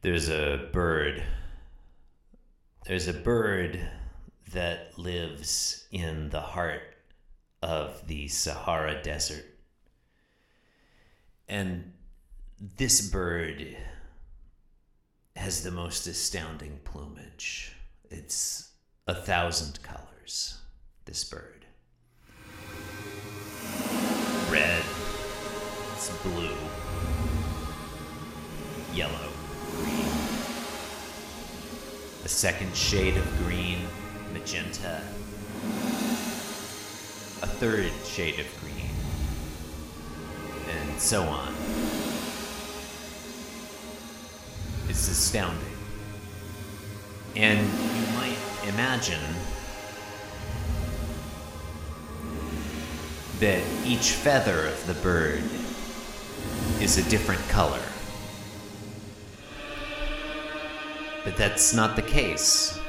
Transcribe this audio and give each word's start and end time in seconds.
There's 0.00 0.28
a 0.28 0.68
bird. 0.72 1.24
There's 2.86 3.08
a 3.08 3.12
bird 3.12 3.80
that 4.52 4.96
lives 4.96 5.86
in 5.90 6.30
the 6.30 6.40
heart 6.40 6.96
of 7.62 8.06
the 8.06 8.28
Sahara 8.28 9.02
Desert. 9.02 9.44
And 11.48 11.92
this 12.60 13.10
bird 13.10 13.76
has 15.34 15.64
the 15.64 15.72
most 15.72 16.06
astounding 16.06 16.78
plumage. 16.84 17.72
It's 18.08 18.70
a 19.08 19.14
thousand 19.14 19.82
colors, 19.82 20.58
this 21.06 21.24
bird. 21.24 21.66
Red, 24.48 24.82
it's 25.94 26.10
blue, 26.22 26.56
yellow, 28.94 29.28
green. 29.82 30.06
A 32.24 32.28
second 32.28 32.76
shade 32.76 33.16
of 33.16 33.24
green, 33.38 33.78
magenta. 34.32 35.02
A 37.42 37.46
third 37.46 37.90
shade 38.04 38.40
of 38.40 38.46
green. 38.60 38.90
And 40.68 41.00
so 41.00 41.22
on. 41.22 41.54
It's 44.88 45.08
astounding. 45.08 45.64
And 47.36 47.60
you 47.60 48.16
might 48.16 48.38
imagine 48.66 49.20
that 53.38 53.62
each 53.84 54.10
feather 54.10 54.66
of 54.66 54.86
the 54.86 54.94
bird 54.94 55.42
is 56.80 56.98
a 56.98 57.08
different 57.08 57.40
color. 57.48 57.80
But 61.28 61.36
that's 61.36 61.74
not 61.74 61.94
the 61.94 62.00
case. 62.00 62.80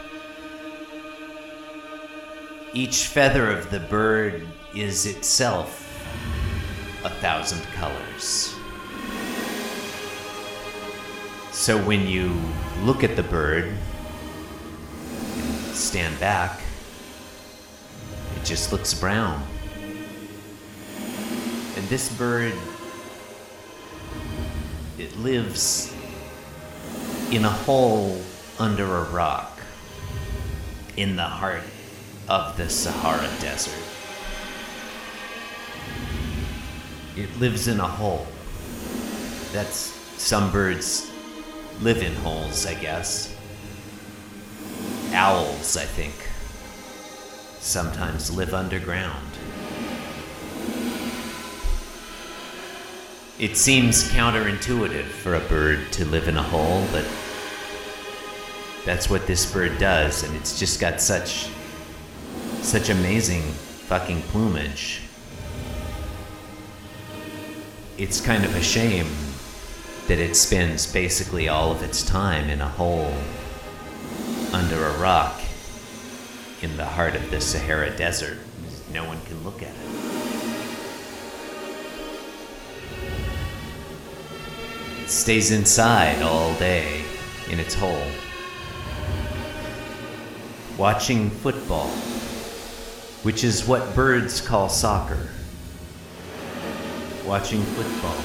Each 2.74 3.06
feather 3.08 3.52
of 3.52 3.70
the 3.70 3.82
bird 3.82 4.48
is 4.74 5.06
itself 5.06 5.86
a 7.04 7.10
thousand 7.10 7.62
colors. 7.74 8.56
So 11.52 11.84
when 11.84 12.08
you 12.08 12.40
look 12.84 13.04
at 13.04 13.18
the 13.18 13.24
bird, 13.24 13.74
stand 15.74 16.18
back, 16.22 16.62
it 18.38 18.46
just 18.46 18.72
looks 18.72 18.94
brown. 18.94 19.46
And 21.76 21.90
this 21.90 22.10
bird, 22.18 22.54
it 24.98 25.18
lives 25.18 25.94
in 27.32 27.44
a 27.44 27.50
hole 27.50 28.22
under 28.60 28.84
a 28.84 29.04
rock 29.06 29.60
in 30.98 31.16
the 31.16 31.24
heart 31.24 31.64
of 32.28 32.58
the 32.58 32.70
Sahara 32.70 33.30
Desert. 33.40 33.74
It 37.16 37.40
lives 37.40 37.68
in 37.68 37.80
a 37.80 37.88
hole. 37.88 38.28
That's 39.54 39.78
some 40.22 40.52
birds 40.52 41.10
live 41.82 42.04
in 42.04 42.14
holes, 42.16 42.66
I 42.66 42.74
guess. 42.74 43.34
Owls, 45.14 45.78
I 45.78 45.86
think, 45.86 46.14
sometimes 47.60 48.36
live 48.36 48.54
underground. 48.54 49.26
It 53.40 53.56
seems 53.56 54.04
counterintuitive 54.12 55.06
for 55.06 55.36
a 55.36 55.40
bird 55.40 55.94
to 55.94 56.06
live 56.06 56.28
in 56.28 56.36
a 56.36 56.44
hole, 56.44 56.86
but 56.92 57.06
that's 58.86 59.10
what 59.10 59.28
this 59.28 59.52
bird 59.52 59.78
does, 59.78 60.24
and 60.24 60.36
it's 60.36 60.58
just 60.60 60.80
got 60.80 61.02
such 61.02 61.50
such 62.62 62.90
amazing 62.90 63.42
fucking 63.42 64.22
plumage. 64.24 65.02
It's 67.98 68.22
kind 68.22 68.46
of 68.46 68.56
a 68.56 68.62
shame 68.62 69.08
that 70.08 70.20
it 70.20 70.36
spends 70.36 70.92
basically 70.92 71.50
all 71.50 71.72
of 71.72 71.84
its 71.84 72.04
time 72.04 72.50
in 72.50 72.62
a 72.62 72.68
hole 72.68 73.14
under 74.54 74.86
a 74.86 74.98
rock 74.98 75.40
in 76.62 76.76
the 76.78 76.86
heart 76.86 77.16
of 77.16 77.30
the 77.30 77.40
Sahara 77.40 77.96
Desert. 77.96 78.38
No 78.92 79.06
one 79.06 79.22
can 79.22 79.44
look 79.44 79.62
at 79.62 79.70
it. 79.70 79.76
It 85.04 85.10
stays 85.10 85.52
inside 85.52 86.22
all 86.22 86.54
day 86.56 87.04
in 87.50 87.60
its 87.60 87.74
hole, 87.74 88.08
watching 90.80 91.30
football, 91.30 91.90
which 93.24 93.44
is 93.44 93.68
what 93.68 93.94
birds 93.94 94.40
call 94.40 94.70
soccer. 94.70 95.28
Watching 97.26 97.62
football 97.62 98.16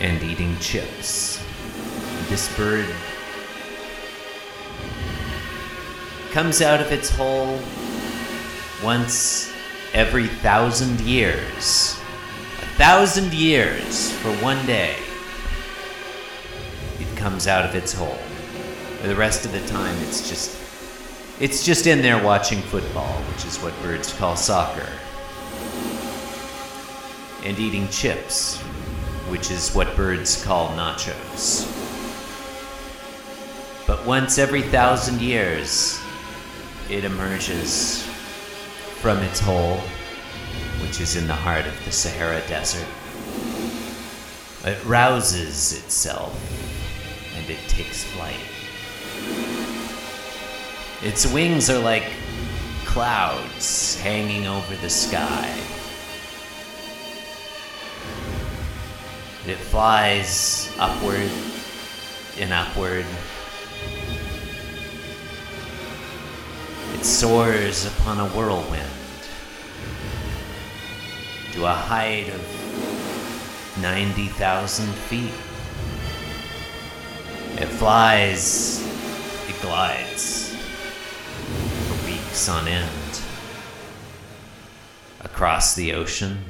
and 0.00 0.20
eating 0.24 0.58
chips. 0.58 1.40
This 2.28 2.54
bird 2.56 2.92
comes 6.32 6.60
out 6.60 6.80
of 6.80 6.90
its 6.90 7.08
hole 7.08 7.60
once 8.82 9.52
every 9.94 10.26
thousand 10.26 11.00
years. 11.00 11.96
A 12.60 12.66
thousand 12.76 13.32
years 13.32 14.10
for 14.14 14.32
one 14.42 14.66
day. 14.66 14.96
It 16.98 17.16
comes 17.16 17.46
out 17.46 17.64
of 17.64 17.76
its 17.76 17.92
hole. 17.92 18.18
The 19.02 19.16
rest 19.16 19.44
of 19.44 19.50
the 19.52 19.66
time, 19.66 19.96
it's 20.02 20.28
just. 20.28 20.56
It's 21.40 21.64
just 21.64 21.88
in 21.88 22.02
there 22.02 22.22
watching 22.22 22.60
football, 22.60 23.14
which 23.32 23.44
is 23.44 23.58
what 23.58 23.74
birds 23.82 24.12
call 24.12 24.36
soccer. 24.36 24.86
And 27.42 27.58
eating 27.58 27.88
chips, 27.88 28.58
which 29.28 29.50
is 29.50 29.74
what 29.74 29.96
birds 29.96 30.44
call 30.44 30.68
nachos. 30.76 31.66
But 33.88 34.06
once 34.06 34.38
every 34.38 34.62
thousand 34.62 35.20
years, 35.20 35.98
it 36.88 37.04
emerges 37.04 38.04
from 39.00 39.18
its 39.18 39.40
hole, 39.40 39.78
which 40.80 41.00
is 41.00 41.16
in 41.16 41.26
the 41.26 41.34
heart 41.34 41.66
of 41.66 41.84
the 41.84 41.90
Sahara 41.90 42.40
Desert. 42.46 42.86
It 44.64 44.84
rouses 44.84 45.72
itself 45.72 46.38
and 47.36 47.50
it 47.50 47.58
takes 47.66 48.04
flight. 48.04 48.36
Its 51.02 51.26
wings 51.26 51.68
are 51.68 51.78
like 51.78 52.12
clouds 52.84 53.98
hanging 54.00 54.46
over 54.46 54.76
the 54.76 54.90
sky. 54.90 55.48
It 59.46 59.56
flies 59.56 60.72
upward 60.78 61.30
and 62.38 62.52
upward. 62.52 63.04
It 66.94 67.04
soars 67.04 67.86
upon 67.86 68.20
a 68.20 68.28
whirlwind 68.28 68.88
to 71.54 71.64
a 71.64 71.72
height 71.72 72.28
of 72.28 73.78
90,000 73.80 74.86
feet. 74.86 75.34
It 77.60 77.66
flies, 77.66 78.86
glides 79.62 80.54
for 81.86 82.06
weeks 82.06 82.48
on 82.48 82.68
end 82.68 83.20
across 85.20 85.74
the 85.74 85.94
ocean. 85.94 86.44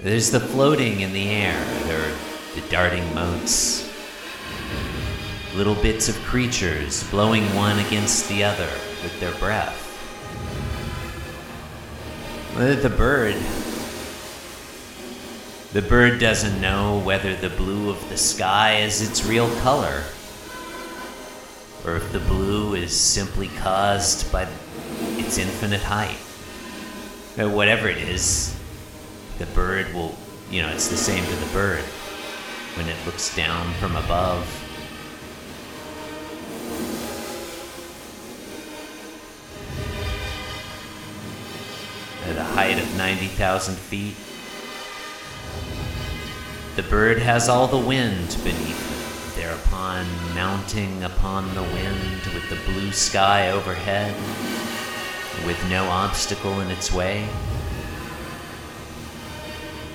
There's 0.00 0.30
the 0.30 0.40
floating 0.40 1.00
in 1.00 1.12
the 1.12 1.28
air, 1.30 1.62
there 1.84 2.00
are 2.00 2.16
the 2.54 2.60
darting 2.70 3.14
motes, 3.14 3.90
little 5.54 5.74
bits 5.74 6.08
of 6.08 6.14
creatures 6.22 7.02
blowing 7.10 7.42
one 7.56 7.78
against 7.80 8.28
the 8.28 8.44
other 8.44 8.70
with 9.02 9.18
their 9.20 9.34
breath. 9.34 9.82
The 12.54 12.88
bird. 12.96 13.34
The 15.76 15.82
bird 15.82 16.20
doesn't 16.20 16.58
know 16.58 17.00
whether 17.00 17.36
the 17.36 17.50
blue 17.50 17.90
of 17.90 18.08
the 18.08 18.16
sky 18.16 18.76
is 18.76 19.02
its 19.02 19.26
real 19.26 19.54
color, 19.56 20.04
or 21.84 21.96
if 21.96 22.12
the 22.12 22.18
blue 22.18 22.74
is 22.74 22.98
simply 22.98 23.48
caused 23.48 24.32
by 24.32 24.48
its 25.18 25.36
infinite 25.36 25.82
height. 25.82 26.16
But 27.36 27.50
whatever 27.50 27.90
it 27.90 27.98
is, 27.98 28.58
the 29.36 29.44
bird 29.44 29.92
will, 29.92 30.16
you 30.50 30.62
know, 30.62 30.70
it's 30.70 30.88
the 30.88 30.96
same 30.96 31.22
to 31.22 31.36
the 31.36 31.52
bird 31.52 31.84
when 32.76 32.88
it 32.88 32.96
looks 33.04 33.36
down 33.36 33.74
from 33.74 33.96
above. 33.96 34.46
At 42.24 42.38
a 42.38 42.44
height 42.44 42.78
of 42.78 42.96
90,000 42.96 43.76
feet, 43.76 44.16
The 46.76 46.82
bird 46.82 47.18
has 47.20 47.48
all 47.48 47.66
the 47.66 47.78
wind 47.78 48.36
beneath 48.44 49.32
it, 49.32 49.40
thereupon 49.40 50.06
mounting 50.34 51.04
upon 51.04 51.54
the 51.54 51.62
wind 51.62 52.20
with 52.34 52.50
the 52.50 52.70
blue 52.70 52.92
sky 52.92 53.50
overhead, 53.50 54.14
with 55.46 55.58
no 55.70 55.86
obstacle 55.88 56.60
in 56.60 56.70
its 56.70 56.92
way. 56.92 57.22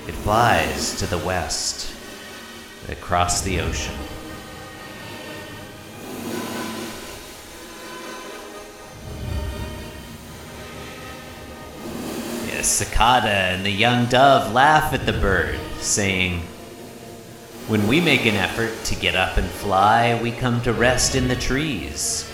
It 0.08 0.14
flies 0.24 0.96
to 0.96 1.06
the 1.06 1.18
west, 1.18 1.94
across 2.88 3.42
the 3.42 3.60
ocean. 3.60 3.94
The 12.50 12.64
cicada 12.64 13.28
and 13.28 13.64
the 13.64 13.70
young 13.70 14.06
dove 14.06 14.52
laugh 14.52 14.92
at 14.92 15.06
the 15.06 15.12
bird, 15.12 15.60
saying, 15.78 16.42
When 17.72 17.88
we 17.88 18.02
make 18.02 18.26
an 18.26 18.34
effort 18.34 18.84
to 18.84 18.94
get 18.94 19.16
up 19.16 19.38
and 19.38 19.48
fly, 19.48 20.20
we 20.22 20.30
come 20.30 20.60
to 20.60 20.74
rest 20.74 21.14
in 21.14 21.26
the 21.26 21.34
trees. 21.34 22.30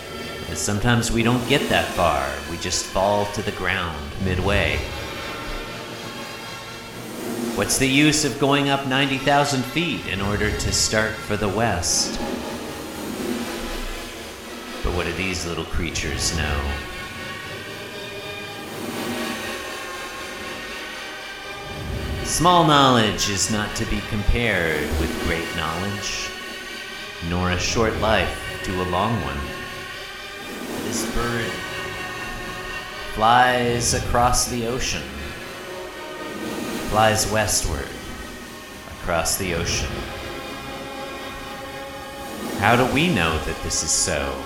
And 0.49 0.59
Sometimes 0.59 1.13
we 1.13 1.23
don't 1.23 1.49
get 1.49 1.69
that 1.69 1.87
far, 1.93 2.29
we 2.51 2.59
just 2.59 2.85
fall 2.85 3.25
to 3.27 3.43
the 3.43 3.53
ground 3.53 4.05
midway. 4.25 4.79
What's 7.55 7.79
the 7.79 7.87
use 7.87 8.25
of 8.25 8.41
going 8.41 8.69
up 8.69 8.89
90,000 8.89 9.63
feet 9.63 10.09
in 10.09 10.21
order 10.21 10.51
to 10.51 10.73
start 10.73 11.13
for 11.13 11.37
the 11.37 11.49
west? 11.49 12.19
But 14.83 14.97
what 14.97 15.07
do 15.07 15.13
these 15.13 15.47
little 15.47 15.67
creatures 15.67 16.37
know? 16.37 16.98
Small 22.29 22.65
knowledge 22.67 23.31
is 23.31 23.51
not 23.51 23.75
to 23.77 23.87
be 23.87 24.01
compared 24.11 24.83
with 25.01 25.25
great 25.25 25.49
knowledge, 25.57 26.29
nor 27.31 27.51
a 27.51 27.59
short 27.59 27.97
life 28.01 28.61
to 28.65 28.83
a 28.83 28.91
long 28.91 29.15
one. 29.23 29.41
This 30.85 31.11
bird 31.15 31.51
flies 33.15 33.95
across 33.95 34.47
the 34.47 34.67
ocean, 34.67 35.03
flies 36.91 37.29
westward 37.33 37.89
across 39.01 39.39
the 39.39 39.55
ocean. 39.55 39.91
How 42.59 42.77
do 42.77 42.85
we 42.95 43.13
know 43.13 43.39
that 43.39 43.63
this 43.63 43.83
is 43.83 43.91
so? 43.91 44.41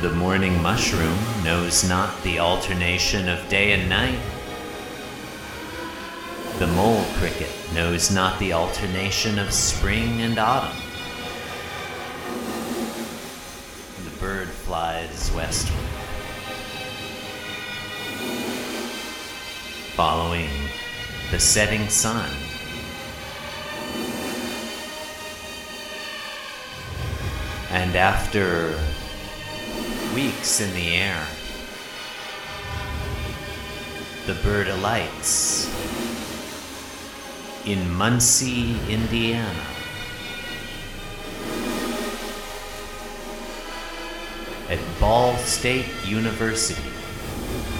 The 0.00 0.10
morning 0.14 0.60
mushroom 0.62 1.18
knows 1.44 1.86
not 1.86 2.22
the 2.22 2.40
alternation 2.40 3.28
of 3.28 3.46
day 3.50 3.72
and 3.72 3.86
night. 3.88 4.18
The 6.60 6.66
mole 6.66 7.06
cricket 7.14 7.48
knows 7.72 8.10
not 8.10 8.38
the 8.38 8.52
alternation 8.52 9.38
of 9.38 9.50
spring 9.50 10.20
and 10.20 10.38
autumn. 10.38 10.76
The 14.04 14.20
bird 14.20 14.48
flies 14.48 15.32
westward, 15.34 15.80
following 19.96 20.50
the 21.30 21.40
setting 21.40 21.88
sun. 21.88 22.30
And 27.70 27.96
after 27.96 28.78
weeks 30.14 30.60
in 30.60 30.74
the 30.74 30.94
air, 30.96 31.26
the 34.26 34.34
bird 34.42 34.68
alights 34.68 35.66
in 37.66 37.90
Muncie, 37.92 38.76
Indiana. 38.88 39.66
At 44.68 44.78
Ball 45.00 45.36
State 45.36 45.86
University, 46.04 46.90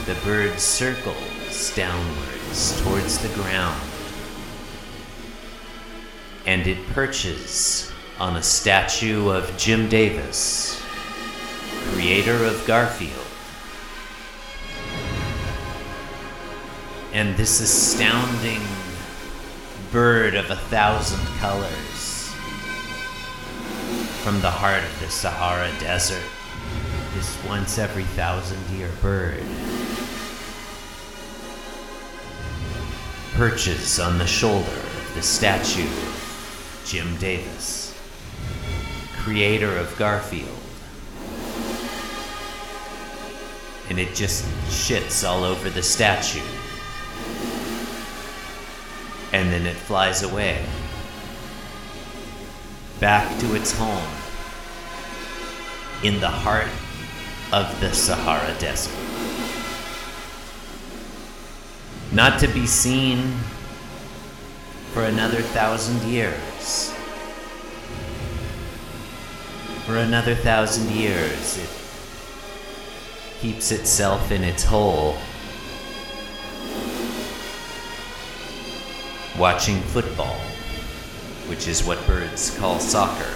the 0.07 0.15
bird 0.25 0.59
circles 0.59 1.75
downwards 1.75 2.83
towards 2.83 3.19
the 3.19 3.29
ground 3.41 3.81
and 6.47 6.67
it 6.67 6.85
perches 6.89 7.93
on 8.19 8.37
a 8.37 8.43
statue 8.43 9.31
of 9.31 9.57
Jim 9.57 9.89
Davis, 9.89 10.83
creator 11.93 12.45
of 12.45 12.67
Garfield. 12.67 13.13
And 17.13 17.37
this 17.37 17.61
astounding 17.61 18.63
bird 19.93 20.37
of 20.37 20.49
a 20.51 20.57
thousand 20.57 21.25
colors 21.39 22.31
from 24.23 24.41
the 24.41 24.51
heart 24.51 24.85
of 24.85 25.01
the 25.01 25.11
Sahara 25.11 25.71
Desert, 25.81 26.23
this 27.15 27.37
once 27.49 27.77
every 27.77 28.05
thousand 28.05 28.65
year 28.77 28.91
bird 29.03 29.43
perches 33.33 33.99
on 33.99 34.19
the 34.19 34.27
shoulder 34.27 34.71
of 34.71 35.13
the 35.15 35.23
statue 35.23 35.83
of 35.83 36.83
Jim 36.85 37.17
Davis, 37.17 37.93
creator 39.23 39.77
of 39.77 39.97
Garfield. 39.97 40.49
And 43.89 43.99
it 43.99 44.15
just 44.15 44.45
shits 44.69 45.29
all 45.29 45.43
over 45.43 45.69
the 45.69 45.83
statue. 45.83 46.60
And 49.33 49.53
then 49.53 49.67
it 49.67 49.77
flies 49.77 50.23
away. 50.23 50.65
Back 52.99 53.39
to 53.41 53.55
its 53.55 53.73
home. 53.77 54.11
In 56.03 56.21
the 56.21 56.29
heart 56.29 56.69
of 57.53 57.81
the 57.81 57.93
Sahara 57.93 58.55
Desert. 58.59 58.93
Not 62.13 62.41
to 62.41 62.49
be 62.49 62.67
seen 62.67 63.35
for 64.93 65.05
another 65.05 65.43
thousand 65.43 66.03
years. 66.11 66.93
For 69.87 69.97
another 69.99 70.35
thousand 70.35 70.91
years, 70.91 71.59
it 71.59 71.69
keeps 73.41 73.71
itself 73.71 74.31
in 74.31 74.45
its 74.45 74.65
hole, 74.65 75.17
watching 79.41 79.81
football, 79.81 80.37
which 81.49 81.67
is 81.67 81.83
what 81.83 82.07
birds 82.07 82.57
call 82.59 82.79
soccer. 82.79 83.35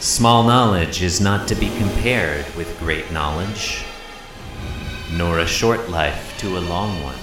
Small 0.00 0.42
knowledge 0.42 1.02
is 1.02 1.18
not 1.18 1.48
to 1.48 1.54
be 1.54 1.70
compared 1.78 2.44
with 2.56 2.78
great 2.78 3.10
knowledge, 3.10 3.84
nor 5.12 5.38
a 5.38 5.46
short 5.46 5.88
life 5.88 6.36
to 6.40 6.58
a 6.58 6.60
long 6.60 7.02
one 7.02 7.16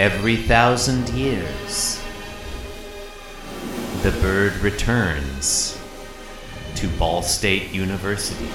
every 0.00 0.36
thousand 0.36 1.10
years, 1.10 2.02
the 4.02 4.10
bird 4.22 4.56
returns 4.62 5.78
to 6.74 6.88
Ball 6.88 7.20
State 7.20 7.70
University 7.70 8.48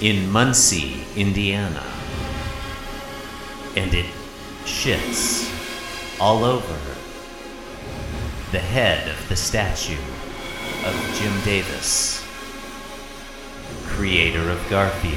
in 0.00 0.30
Muncie, 0.30 1.04
Indiana, 1.16 1.91
and 3.76 3.94
it 3.94 4.06
shits 4.64 5.50
all 6.20 6.44
over 6.44 6.78
the 8.52 8.58
head 8.58 9.08
of 9.08 9.28
the 9.28 9.36
statue 9.36 9.96
of 10.84 11.18
Jim 11.18 11.32
Davis, 11.42 12.22
creator 13.86 14.50
of 14.50 14.60
Garfield. 14.68 15.16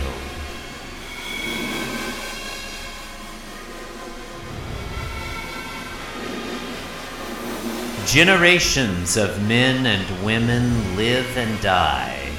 Generations 8.08 9.18
of 9.18 9.46
men 9.48 9.86
and 9.86 10.24
women 10.24 10.96
live 10.96 11.36
and 11.38 11.60
die 11.62 12.32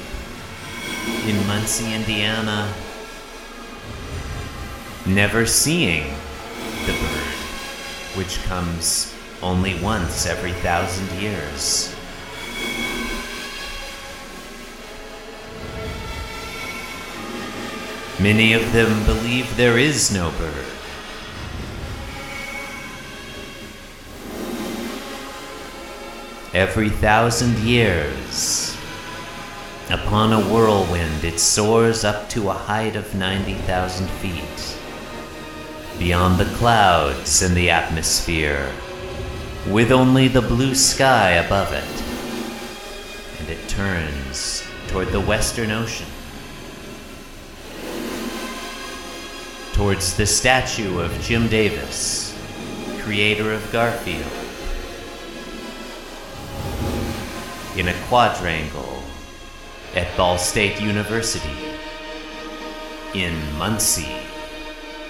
in 1.25 1.45
Muncie, 1.45 1.93
Indiana, 1.93 2.73
never 5.07 5.45
seeing 5.45 6.13
the 6.85 6.91
bird, 6.91 8.17
which 8.17 8.43
comes 8.43 9.15
only 9.41 9.79
once 9.81 10.25
every 10.25 10.51
thousand 10.51 11.09
years. 11.21 11.93
Many 18.19 18.53
of 18.53 18.73
them 18.73 19.05
believe 19.05 19.55
there 19.55 19.77
is 19.77 20.11
no 20.11 20.31
bird. 20.31 20.65
Every 26.53 26.89
thousand 26.89 27.59
years, 27.59 28.77
Upon 29.89 30.33
a 30.33 30.41
whirlwind, 30.41 31.23
it 31.23 31.39
soars 31.39 32.03
up 32.03 32.27
to 32.31 32.49
a 32.49 32.53
height 32.53 32.97
of 32.97 33.15
90,000 33.15 34.05
feet. 34.19 34.76
Beyond 35.99 36.39
the 36.39 36.45
clouds 36.57 37.41
and 37.41 37.55
the 37.55 37.71
atmosphere, 37.71 38.71
with 39.67 39.91
only 39.91 40.27
the 40.27 40.41
blue 40.41 40.75
sky 40.75 41.31
above 41.31 41.73
it. 41.73 43.39
And 43.39 43.49
it 43.49 43.67
turns 43.67 44.63
toward 44.87 45.07
the 45.07 45.19
Western 45.19 45.71
Ocean. 45.71 46.05
Towards 49.73 50.15
the 50.15 50.25
statue 50.25 50.99
of 50.99 51.19
Jim 51.21 51.47
Davis, 51.47 52.37
creator 52.99 53.51
of 53.51 53.71
Garfield. 53.71 54.31
In 57.75 57.87
a 57.87 58.07
quadrangle 58.07 59.01
at 59.95 60.15
Ball 60.15 60.37
State 60.37 60.79
University 60.79 61.49
in 63.13 63.33
Muncie, 63.57 64.21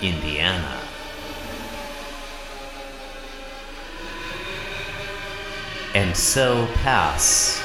Indiana. 0.01 0.79
And 5.95 6.15
so 6.15 6.67
pass 6.75 7.63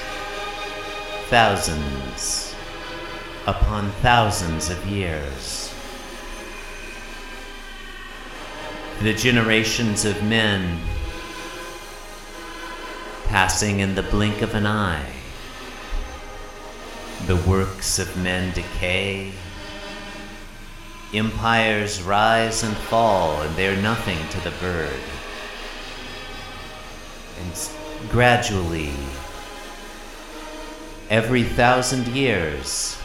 thousands 1.29 2.55
upon 3.47 3.91
thousands 4.01 4.71
of 4.71 4.87
years. 4.87 5.75
The 9.03 9.13
generations 9.13 10.05
of 10.05 10.23
men 10.23 10.81
passing 13.27 13.81
in 13.81 13.95
the 13.95 14.03
blink 14.03 14.43
of 14.43 14.55
an 14.55 14.67
eye. 14.67 15.13
The 17.27 17.37
works 17.37 17.99
of 17.99 18.17
men 18.17 18.53
decay. 18.55 19.33
Empires 21.13 22.03
rise 22.03 22.63
and 22.63 22.77
fall, 22.77 23.43
and 23.43 23.55
they're 23.55 23.81
nothing 23.81 24.19
to 24.31 24.41
the 24.41 24.57
bird. 24.57 25.01
And 27.41 28.11
gradually, 28.11 28.95
every 31.11 31.43
thousand 31.43 32.09
years, 32.09 32.97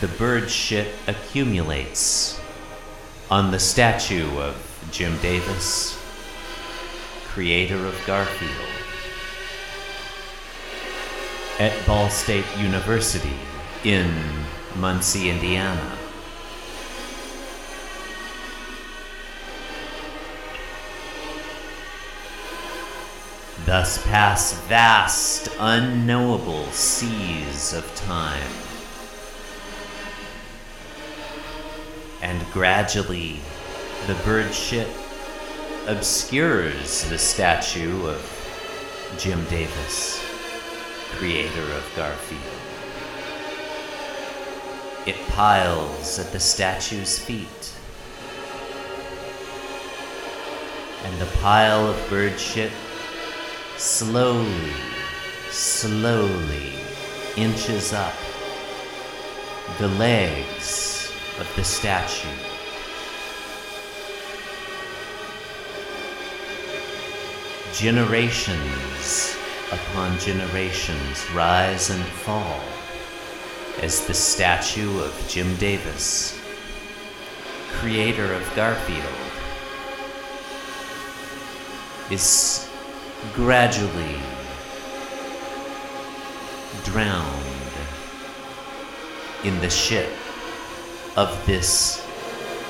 the 0.00 0.08
bird 0.08 0.48
shit 0.48 0.94
accumulates 1.06 2.40
on 3.30 3.50
the 3.50 3.58
statue 3.58 4.38
of 4.38 4.88
Jim 4.92 5.18
Davis 5.18 5.98
creator 7.38 7.86
of 7.86 7.94
Garfield. 8.04 8.52
At 11.60 11.86
Ball 11.86 12.10
State 12.10 12.44
University 12.58 13.36
in 13.84 14.12
Muncie, 14.78 15.28
Indiana. 15.30 15.98
Thus 23.66 24.02
pass 24.06 24.54
vast, 24.68 25.48
unknowable 25.58 26.64
seas 26.66 27.74
of 27.74 27.92
time. 27.96 28.50
And 32.22 32.40
gradually, 32.52 33.40
the 34.06 34.14
bird 34.24 34.54
ship 34.54 34.88
obscures 35.86 37.04
the 37.10 37.18
statue 37.18 38.06
of 38.06 39.14
Jim 39.18 39.44
Davis, 39.46 40.24
creator 41.16 41.72
of 41.72 41.92
Garfield. 41.96 42.57
It 45.08 45.16
piles 45.28 46.18
at 46.18 46.32
the 46.32 46.38
statue's 46.38 47.18
feet. 47.18 47.72
And 51.02 51.18
the 51.18 51.38
pile 51.38 51.86
of 51.86 51.96
bird 52.10 52.38
shit 52.38 52.70
slowly, 53.78 54.74
slowly 55.48 56.74
inches 57.38 57.94
up 57.94 58.12
the 59.78 59.88
legs 59.88 61.10
of 61.40 61.50
the 61.56 61.64
statue. 61.64 62.28
Generations 67.72 69.38
upon 69.72 70.18
generations 70.18 71.30
rise 71.32 71.88
and 71.88 72.04
fall 72.04 72.60
as 73.82 74.06
the 74.06 74.14
statue 74.14 75.00
of 75.00 75.24
Jim 75.28 75.54
Davis, 75.56 76.38
creator 77.72 78.32
of 78.32 78.54
Garfield, 78.56 79.04
is 82.10 82.68
gradually 83.34 84.16
drowned 86.84 87.44
in 89.44 89.60
the 89.60 89.70
shit 89.70 90.12
of 91.16 91.46
this 91.46 92.04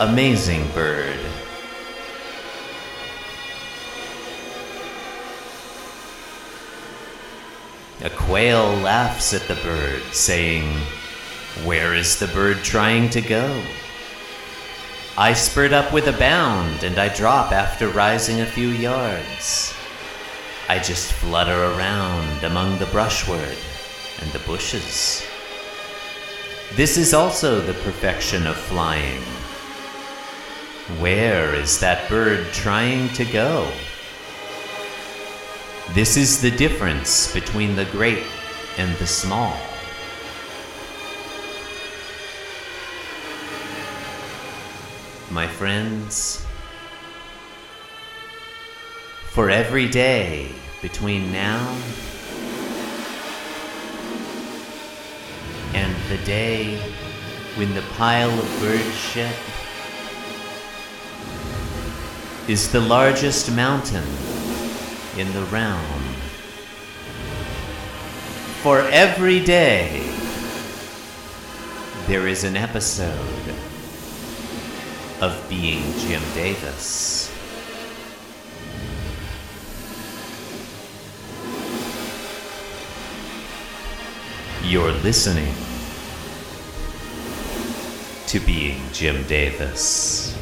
amazing 0.01 0.69
bird. 0.73 1.19
A 8.01 8.11
quail 8.11 8.75
laughs 8.77 9.35
at 9.35 9.43
the 9.49 9.57
bird, 9.57 10.03
saying, 10.13 10.73
Where 11.65 11.93
is 11.95 12.19
the 12.19 12.29
bird 12.29 12.63
trying 12.63 13.11
to 13.11 13.21
go? 13.21 13.63
I 15.17 15.33
spurt 15.33 15.73
up 15.73 15.93
with 15.93 16.07
a 16.07 16.13
bound, 16.13 16.85
and 16.85 16.99
I 16.99 17.09
drop 17.09 17.51
after 17.51 17.89
rising 17.89 18.41
a 18.41 18.47
few 18.47 18.69
yards. 18.69 19.75
I 20.69 20.79
just 20.79 21.13
flutter 21.13 21.65
around 21.73 22.45
among 22.45 22.79
the 22.79 22.87
brushwood 22.87 23.57
and 24.21 24.31
the 24.31 24.39
bushes. 24.41 25.27
This 26.77 26.97
is 26.97 27.13
also 27.13 27.61
the 27.61 27.75
perfection 27.83 28.47
of 28.47 28.57
flying. 28.57 29.23
Where 31.01 31.55
is 31.55 31.81
that 31.81 32.09
bird 32.09 32.53
trying 32.53 33.09
to 33.15 33.25
go? 33.25 33.69
This 35.91 36.17
is 36.17 36.41
the 36.41 36.53
difference 36.53 37.33
between 37.33 37.75
the 37.75 37.87
great 37.87 38.25
and 38.77 38.95
the 38.99 39.07
small. 39.07 39.57
My 45.31 45.47
friends, 45.47 46.47
for 49.29 49.51
every 49.51 49.87
day 49.87 50.53
between 50.81 51.31
now 51.31 51.79
and 55.75 55.95
the 56.09 56.17
day 56.25 56.79
when 57.57 57.75
the 57.75 57.83
pile 57.99 58.31
of 58.31 58.61
bird 58.61 58.81
shit 58.95 59.37
is 62.49 62.73
the 62.73 62.81
largest 62.81 63.53
mountain 63.53 64.09
in 65.19 65.31
the 65.35 65.45
realm. 65.53 66.03
For 68.63 68.81
every 68.89 69.45
day, 69.45 70.11
there 72.07 72.27
is 72.27 72.45
an 72.45 72.57
episode 72.57 73.55
of 75.21 75.49
being 75.49 75.83
Jim 75.99 76.23
Davis. 76.35 77.35
You're 84.63 84.93
listening 84.93 85.55
to 88.29 88.39
Being 88.41 88.81
Jim 88.93 89.25
Davis. 89.27 90.37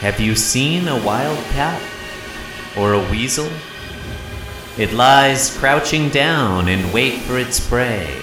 Have 0.00 0.20
you 0.20 0.34
seen 0.34 0.88
a 0.88 1.00
wild 1.04 1.38
cat? 1.54 1.80
Or 2.76 2.94
a 2.94 3.10
weasel? 3.10 3.50
It 4.78 4.92
lies 4.92 5.56
crouching 5.58 6.08
down 6.08 6.68
in 6.68 6.92
wait 6.92 7.20
for 7.20 7.38
its 7.38 7.60
prey. 7.60 8.22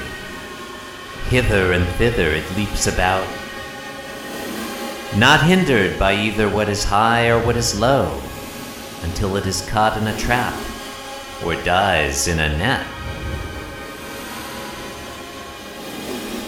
Hither 1.30 1.74
and 1.74 1.86
thither 1.98 2.30
it 2.30 2.58
leaps 2.58 2.88
about, 2.88 3.28
not 5.16 5.44
hindered 5.44 6.00
by 6.00 6.16
either 6.16 6.50
what 6.50 6.70
is 6.70 6.84
high 6.84 7.30
or 7.30 7.40
what 7.46 7.56
is 7.56 7.80
low, 7.80 8.20
until 9.04 9.36
it 9.36 9.46
is 9.46 9.68
caught 9.70 9.96
in 9.98 10.08
a 10.08 10.18
trap 10.18 10.60
or 11.46 11.54
dies 11.64 12.28
in 12.28 12.40
a 12.40 12.58
net. 12.58 12.86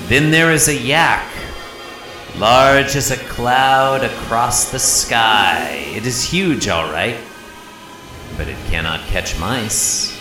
Then 0.07 0.31
there 0.31 0.51
is 0.51 0.67
a 0.67 0.75
yak 0.75 1.31
large 2.37 2.95
as 2.95 3.11
a 3.11 3.17
cloud 3.17 4.03
across 4.03 4.71
the 4.71 4.79
sky. 4.79 5.85
It 5.95 6.07
is 6.07 6.23
huge, 6.23 6.67
all 6.67 6.91
right, 6.91 7.17
but 8.41 8.49
it 8.49 8.57
cannot 8.71 8.99
catch 9.01 9.39
mice. 9.39 10.17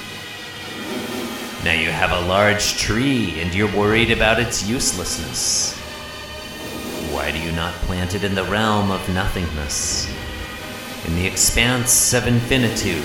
Now 1.64 1.72
you 1.72 1.88
have 1.88 2.12
a 2.12 2.28
large 2.28 2.76
tree 2.76 3.40
and 3.40 3.54
you're 3.54 3.74
worried 3.74 4.10
about 4.10 4.38
its 4.38 4.68
uselessness. 4.68 5.74
Why 7.14 7.32
do 7.32 7.38
you 7.38 7.50
not 7.52 7.72
plant 7.86 8.14
it 8.14 8.22
in 8.22 8.34
the 8.34 8.44
realm 8.44 8.90
of 8.90 9.08
nothingness, 9.08 10.06
in 11.06 11.14
the 11.14 11.26
expanse 11.26 12.12
of 12.12 12.26
infinitude, 12.26 13.02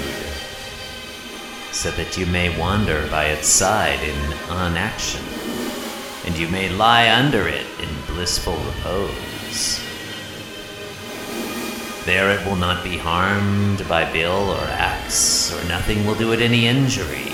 so 1.71 1.91
that 1.91 2.17
you 2.17 2.25
may 2.25 2.59
wander 2.59 3.07
by 3.07 3.27
its 3.27 3.47
side 3.47 4.01
in 4.03 4.33
unaction? 4.49 5.21
and 6.25 6.35
you 6.37 6.47
may 6.47 6.67
lie 6.69 7.07
under 7.07 7.47
it 7.47 7.67
in 7.79 7.87
blissful 8.07 8.57
repose. 8.57 9.84
There 12.05 12.29
it 12.29 12.45
will 12.45 12.55
not 12.55 12.83
be 12.83 12.97
harmed 12.97 13.89
by 13.89 14.11
bill 14.13 14.51
or 14.51 14.63
axe, 14.65 15.51
or 15.51 15.67
nothing 15.67 16.05
will 16.05 16.13
do 16.13 16.33
it 16.33 16.39
any 16.39 16.67
injury. 16.67 17.33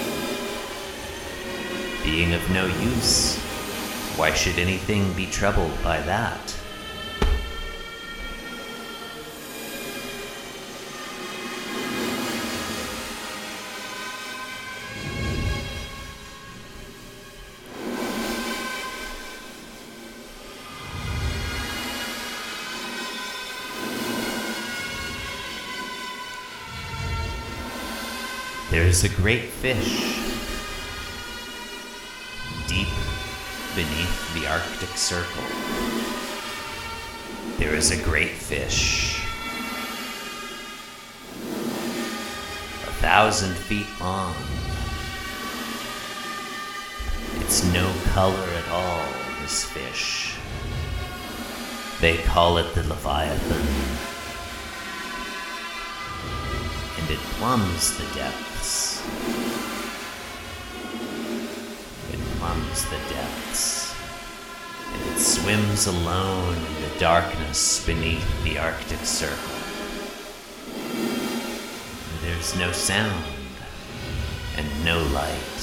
Being 2.06 2.34
of 2.34 2.50
no 2.51 2.68
use, 2.68 3.38
why 4.16 4.32
should 4.34 4.58
anything 4.58 5.12
be 5.12 5.25
troubled 5.25 5.84
by 5.84 6.00
that? 6.04 6.56
Is 28.92 29.06
a 29.06 29.22
great 29.22 29.46
fish 29.46 30.18
deep 32.68 32.90
beneath 33.74 34.34
the 34.34 34.46
Arctic 34.46 34.90
Circle. 34.98 35.46
There 37.58 37.74
is 37.74 37.92
a 37.92 38.04
great 38.04 38.32
fish 38.32 39.24
a 42.84 42.94
thousand 43.00 43.56
feet 43.56 43.88
long. 44.01 44.36
It's 47.46 47.64
no 47.72 47.90
color 48.12 48.50
at 48.58 48.68
all, 48.72 49.06
this 49.42 49.64
fish. 49.64 50.36
They 52.01 52.18
call 52.18 52.58
it 52.58 52.75
the 52.75 52.84
Leviathan. 52.84 53.68
And 57.00 57.10
it 57.10 57.20
plumbs 57.38 57.98
the 57.98 58.04
it 62.11 62.20
plumbs 62.37 62.85
the 62.85 62.98
depths, 63.14 63.94
and 64.94 65.01
it 65.11 65.20
swims 65.20 65.87
alone 65.87 66.55
in 66.55 66.90
the 66.90 67.00
darkness 67.00 67.85
beneath 67.85 68.44
the 68.44 68.57
Arctic 68.57 69.00
Circle. 69.00 69.37
There's 72.22 72.55
no 72.57 72.72
sound 72.72 73.24
and 74.57 74.85
no 74.85 75.03
light. 75.05 75.61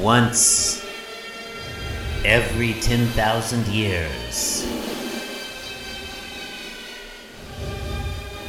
Once 0.00 0.84
every 2.24 2.74
10,000 2.74 3.66
years, 3.66 4.62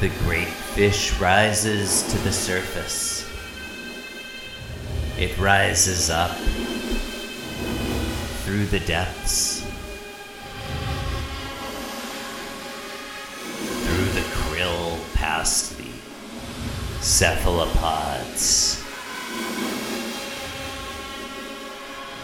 the 0.00 0.08
great 0.24 0.48
fish 0.48 1.18
rises 1.18 2.02
to 2.10 2.18
the 2.18 2.32
surface. 2.32 3.26
It 5.18 5.36
rises 5.38 6.08
up 6.08 6.36
through 8.44 8.66
the 8.66 8.80
depths, 8.80 9.60
through 13.84 14.04
the 14.14 14.26
krill 14.32 14.98
past 15.14 15.76
the 15.76 15.90
cephalopods. 17.00 18.09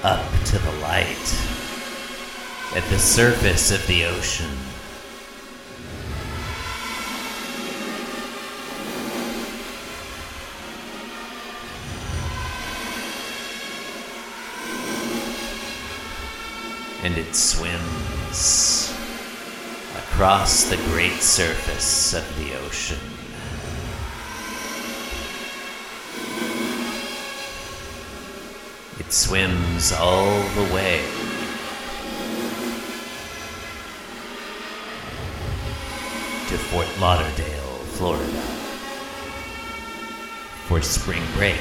Up 0.06 0.44
to 0.44 0.56
the 0.60 0.70
light 0.82 1.34
at 2.76 2.84
the 2.90 2.98
surface 2.98 3.72
of 3.72 3.84
the 3.88 4.04
ocean. 4.04 4.46
And 17.02 17.18
it 17.18 17.34
swims 17.34 18.94
across 19.96 20.70
the 20.70 20.76
great 20.92 21.20
surface 21.20 22.14
of 22.14 22.24
the 22.38 22.56
ocean. 22.64 23.25
It 29.06 29.12
swims 29.12 29.92
all 29.92 30.42
the 30.56 30.74
way. 30.74 30.98
To 36.48 36.58
Fort 36.58 36.88
Lauderdale, 36.98 37.78
Florida. 37.94 38.42
For 40.66 40.82
spring 40.82 41.22
break. 41.36 41.60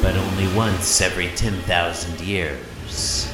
But 0.00 0.14
only 0.14 0.46
once 0.56 1.00
every 1.00 1.30
10,000 1.30 2.20
years. 2.20 3.32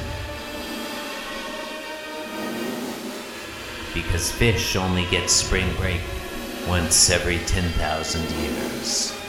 Because 3.93 4.31
fish 4.31 4.75
only 4.75 5.05
get 5.11 5.29
spring 5.29 5.71
break 5.75 6.01
once 6.67 7.11
every 7.11 7.37
10,000 7.37 8.31
years. 8.31 9.26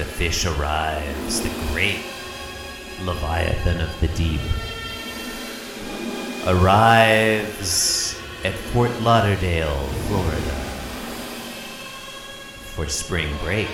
The 0.00 0.06
fish 0.06 0.46
arrives, 0.46 1.42
the 1.42 1.50
great 1.74 2.00
Leviathan 3.04 3.82
of 3.82 4.00
the 4.00 4.08
deep, 4.16 4.40
arrives 6.46 8.18
at 8.42 8.54
Fort 8.72 8.90
Lauderdale, 9.02 9.76
Florida, 10.08 10.56
for 12.72 12.88
spring 12.88 13.28
break. 13.44 13.68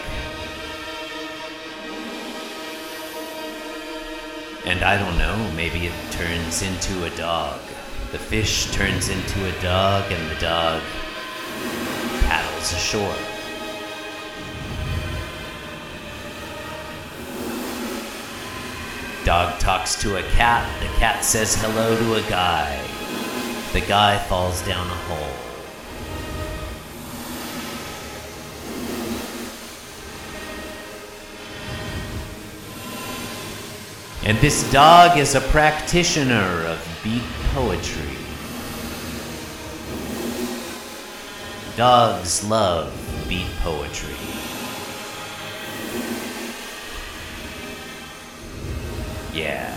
And 4.65 4.83
I 4.83 4.99
don't 4.99 5.17
know, 5.17 5.53
maybe 5.55 5.87
it 5.87 5.95
turns 6.11 6.63
into 6.63 7.05
a 7.05 7.11
dog. 7.17 7.61
The 8.11 8.19
fish 8.19 8.69
turns 8.73 9.11
into 9.11 9.47
a 9.47 9.63
dog, 9.63 10.11
and 10.11 10.29
the 10.29 10.41
dog 10.41 10.83
paddles 12.23 12.73
ashore. 12.73 13.36
Dog 19.27 19.59
talks 19.59 20.01
to 20.03 20.19
a 20.19 20.23
cat. 20.35 20.65
The 20.81 20.87
cat 21.01 21.25
says 21.25 21.57
hello 21.57 21.99
to 21.99 22.15
a 22.15 22.31
guy. 22.31 22.81
The 23.73 23.81
guy 23.81 24.19
falls 24.19 24.65
down 24.65 24.87
a 24.87 24.95
hole. 24.95 25.35
And 34.25 34.39
this 34.39 34.71
dog 34.71 35.19
is 35.19 35.35
a 35.35 35.41
practitioner 35.41 36.65
of 36.69 37.01
beat 37.03 37.25
poetry. 37.53 38.17
Dogs 41.77 42.49
love 42.49 42.95
beat 43.29 43.51
poetry. 43.59 44.36
Yeah. 49.37 49.71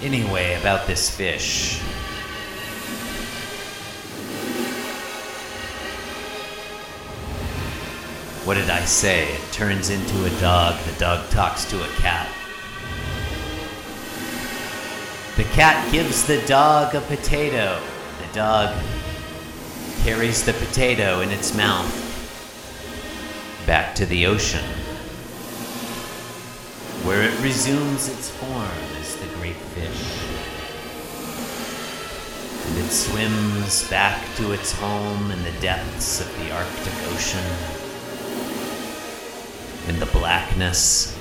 Anyway, 0.00 0.58
about 0.58 0.86
this 0.86 1.14
fish. 1.14 1.80
What 8.46 8.54
did 8.54 8.70
I 8.70 8.80
say? 8.86 9.34
It 9.34 9.52
turns 9.52 9.90
into 9.90 10.24
a 10.24 10.40
dog. 10.40 10.82
The 10.84 10.98
dog 10.98 11.28
talks 11.28 11.66
to 11.66 11.76
a 11.84 11.88
cat. 11.96 12.26
The 15.36 15.44
cat 15.52 15.92
gives 15.92 16.26
the 16.26 16.40
dog 16.46 16.94
a 16.94 17.02
potato. 17.02 17.82
The 18.26 18.34
dog 18.34 18.74
carries 20.04 20.42
the 20.42 20.54
potato 20.54 21.20
in 21.20 21.30
its 21.30 21.54
mouth 21.54 22.04
back 23.66 23.94
to 23.96 24.06
the 24.06 24.24
ocean, 24.26 24.64
where 27.06 27.22
it 27.22 27.40
resumes 27.40 28.08
its 28.08 28.30
form 28.30 28.68
as 29.00 29.14
the 29.14 29.26
great 29.36 29.54
fish. 29.54 30.18
And 32.66 32.84
it 32.84 32.90
swims 32.90 33.88
back 33.88 34.20
to 34.38 34.50
its 34.50 34.72
home 34.72 35.30
in 35.30 35.40
the 35.44 35.52
depths 35.60 36.20
of 36.20 36.26
the 36.40 36.50
Arctic 36.50 36.94
Ocean 37.12 37.86
in 39.86 40.00
the 40.00 40.06
blackness. 40.06 41.16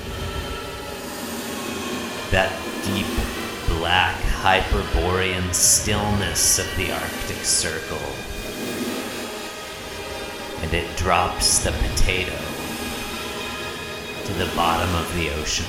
That 2.32 2.52
deep, 2.84 3.06
black, 3.78 4.16
hyperborean 4.42 5.54
stillness 5.54 6.58
of 6.58 6.66
the 6.78 6.92
Arctic 6.92 7.46
Circle. 7.46 8.02
And 10.64 10.74
it 10.74 10.98
drops 10.98 11.60
the 11.64 11.72
potato 11.72 12.36
to 14.26 14.34
the 14.34 14.48
bottom 14.56 14.90
of 14.96 15.14
the 15.14 15.30
ocean. 15.30 15.66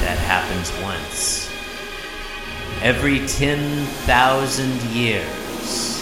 That 0.00 0.16
happens 0.34 0.72
once. 0.82 1.48
Every 2.82 3.24
10,000 3.24 4.82
years. 4.90 6.00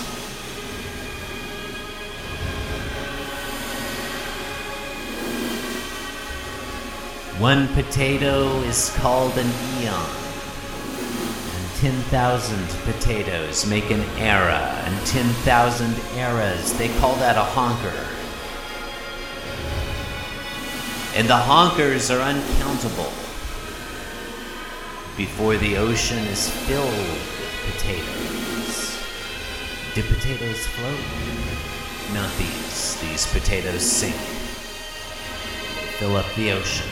One 7.39 7.69
potato 7.75 8.61
is 8.63 8.89
called 8.97 9.37
an 9.37 9.51
eon. 9.83 10.11
And 11.55 11.69
10,000 11.77 12.69
potatoes 12.91 13.67
make 13.67 13.91
an 13.91 14.01
era. 14.17 14.83
And 14.87 15.07
10,000 15.07 15.95
eras, 16.17 16.73
they 16.79 16.89
call 17.01 17.17
that 17.17 17.37
a 17.37 17.45
honker. 17.45 18.07
And 21.15 21.29
the 21.29 21.37
honkers 21.37 22.11
are 22.11 22.23
uncountable. 22.23 23.13
Before 25.23 25.57
the 25.57 25.77
ocean 25.77 26.19
is 26.35 26.51
filled 26.67 26.91
with 26.91 27.77
potatoes. 27.77 28.99
Do 29.95 30.03
potatoes 30.03 30.67
float? 30.67 30.99
Not 32.13 32.29
these. 32.39 33.01
These 33.01 33.33
potatoes 33.33 33.83
sink. 33.83 34.17
Fill 36.01 36.17
up 36.17 36.27
the 36.35 36.51
ocean. 36.51 36.89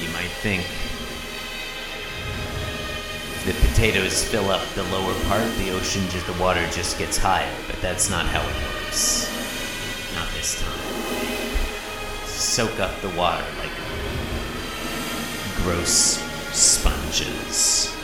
You 0.00 0.12
might 0.12 0.30
think 0.44 0.64
the 3.46 3.66
potatoes 3.66 4.22
fill 4.22 4.48
up 4.48 4.64
the 4.76 4.84
lower 4.84 5.14
part, 5.24 5.52
the 5.56 5.70
ocean 5.70 6.08
just 6.10 6.26
the 6.28 6.40
water 6.40 6.64
just 6.70 7.00
gets 7.00 7.16
higher, 7.16 7.52
but 7.66 7.82
that's 7.82 8.10
not 8.10 8.26
how 8.26 8.42
it 8.48 8.84
works. 8.84 9.28
Not 10.14 10.28
this 10.34 10.62
time. 10.62 12.26
Soak 12.26 12.78
up 12.78 13.00
the 13.00 13.10
water 13.10 13.44
like 13.58 13.79
gross 15.62 16.18
sponges. 16.52 17.94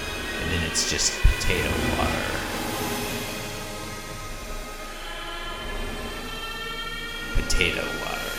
And 0.43 0.51
then 0.53 0.63
it's 0.71 0.91
just 0.91 1.13
potato 1.23 1.71
water. 1.99 2.33
Potato 7.35 7.85
water. 8.01 8.33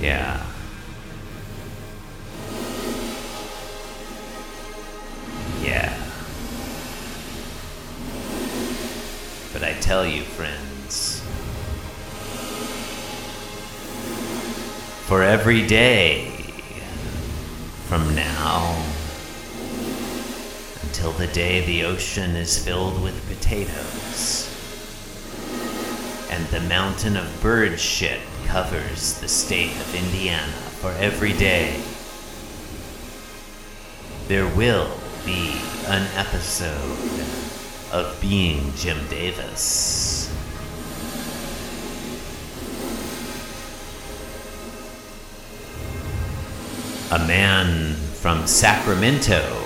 Yeah. 0.00 0.47
For 15.08 15.22
every 15.22 15.66
day 15.66 16.30
from 17.88 18.14
now 18.14 18.84
until 20.82 21.12
the 21.12 21.26
day 21.28 21.64
the 21.64 21.82
ocean 21.82 22.36
is 22.36 22.62
filled 22.62 23.02
with 23.02 23.26
potatoes 23.26 24.54
and 26.30 26.46
the 26.48 26.60
mountain 26.68 27.16
of 27.16 27.42
bird 27.42 27.80
shit 27.80 28.20
covers 28.44 29.18
the 29.20 29.28
state 29.28 29.72
of 29.72 29.94
Indiana 29.94 30.52
for 30.80 30.92
every 30.92 31.32
day, 31.32 31.82
there 34.28 34.46
will 34.46 34.90
be 35.24 35.60
an 35.86 36.06
episode 36.14 36.98
of 37.92 38.16
Being 38.20 38.72
Jim 38.76 38.98
Davis. 39.08 39.97
A 47.10 47.18
man 47.20 47.94
from 47.94 48.46
Sacramento 48.46 49.64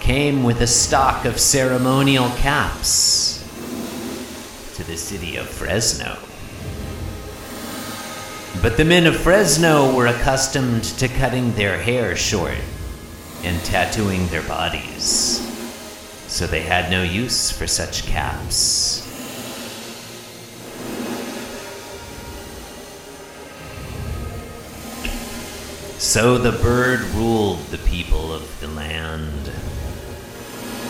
came 0.00 0.44
with 0.44 0.60
a 0.60 0.66
stock 0.66 1.24
of 1.24 1.40
ceremonial 1.40 2.28
caps 2.36 3.42
to 4.74 4.84
the 4.84 4.98
city 4.98 5.36
of 5.36 5.48
Fresno. 5.48 6.18
But 8.60 8.76
the 8.76 8.84
men 8.84 9.06
of 9.06 9.16
Fresno 9.16 9.94
were 9.94 10.08
accustomed 10.08 10.84
to 10.84 11.08
cutting 11.08 11.54
their 11.54 11.78
hair 11.78 12.14
short 12.14 12.58
and 13.42 13.58
tattooing 13.64 14.26
their 14.26 14.42
bodies, 14.42 15.40
so 16.26 16.46
they 16.46 16.64
had 16.64 16.90
no 16.90 17.02
use 17.02 17.50
for 17.50 17.66
such 17.66 18.04
caps. 18.04 19.05
So 25.98 26.36
the 26.36 26.52
bird 26.52 27.00
ruled 27.14 27.58
the 27.68 27.78
people 27.78 28.30
of 28.30 28.60
the 28.60 28.68
land, 28.68 29.50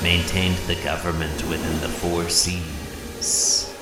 maintained 0.02 0.56
the 0.66 0.74
government 0.82 1.48
within 1.48 1.80
the 1.80 1.88
four 1.88 2.28
seas. 2.28 3.72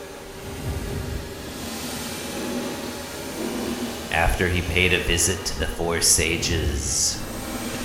After 4.12 4.48
he 4.48 4.60
paid 4.60 4.92
a 4.92 4.98
visit 4.98 5.46
to 5.46 5.58
the 5.58 5.66
four 5.66 6.02
sages, 6.02 7.18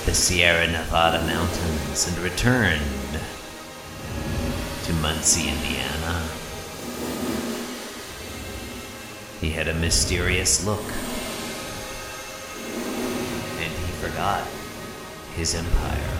the 0.06 0.14
Sierra 0.14 0.68
Nevada 0.68 1.26
mountains, 1.26 2.10
and 2.10 2.18
returned 2.18 3.22
to 4.84 4.94
Muncie, 4.96 5.48
Indiana, 5.48 6.28
he 9.40 9.52
had 9.52 9.70
a 9.70 9.74
mysterious 9.74 10.66
look 10.66 10.84
his 15.36 15.56
empire. 15.56 16.19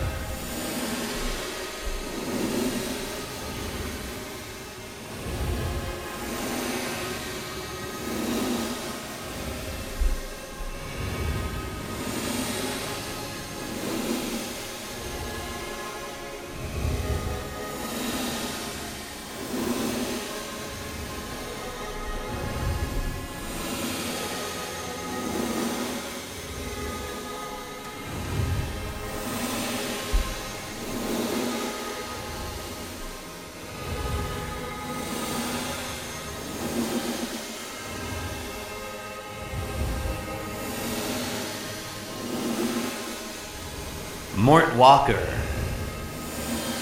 Walker 44.80 45.22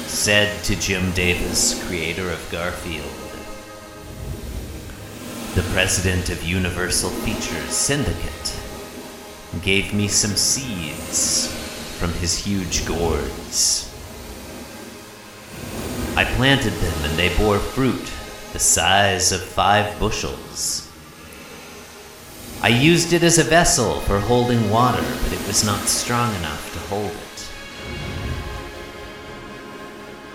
said 0.07 0.63
to 0.63 0.77
Jim 0.77 1.11
Davis, 1.15 1.85
creator 1.89 2.31
of 2.31 2.49
Garfield, 2.49 3.11
the 5.57 5.69
president 5.73 6.31
of 6.31 6.45
Universal 6.45 7.11
Features 7.11 7.73
Syndicate, 7.73 8.57
gave 9.63 9.93
me 9.93 10.07
some 10.07 10.37
seeds 10.37 11.53
from 11.99 12.13
his 12.13 12.39
huge 12.39 12.87
gourds. 12.87 13.93
I 16.17 16.23
planted 16.37 16.75
them 16.75 17.05
and 17.05 17.19
they 17.19 17.37
bore 17.37 17.59
fruit 17.59 18.13
the 18.53 18.61
size 18.61 19.33
of 19.33 19.43
five 19.43 19.99
bushels. 19.99 20.89
I 22.63 22.69
used 22.69 23.13
it 23.13 23.25
as 23.25 23.39
a 23.39 23.43
vessel 23.43 23.99
for 24.03 24.21
holding 24.21 24.71
water, 24.71 25.03
but 25.25 25.33
it 25.33 25.45
was 25.49 25.65
not 25.65 25.89
strong 25.89 26.33
enough 26.37 26.73
to 26.75 26.79
hold 26.95 27.11
it. 27.11 27.28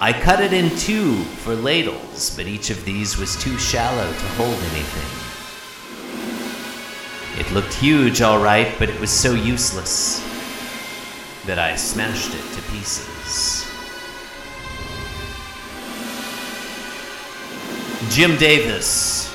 I 0.03 0.11
cut 0.11 0.41
it 0.41 0.51
in 0.51 0.69
two 0.71 1.23
for 1.23 1.55
ladles, 1.55 2.35
but 2.35 2.45
each 2.45 2.69
of 2.69 2.83
these 2.83 3.17
was 3.17 3.41
too 3.41 3.57
shallow 3.57 4.11
to 4.11 4.25
hold 4.35 4.59
anything. 4.73 5.09
It 7.39 7.49
looked 7.53 7.73
huge, 7.75 8.21
all 8.21 8.43
right, 8.43 8.75
but 8.77 8.89
it 8.89 8.99
was 8.99 9.09
so 9.09 9.33
useless 9.33 10.19
that 11.45 11.57
I 11.57 11.77
smashed 11.77 12.35
it 12.35 12.43
to 12.53 12.61
pieces. 12.69 13.65
Jim 18.13 18.35
Davis, 18.35 19.33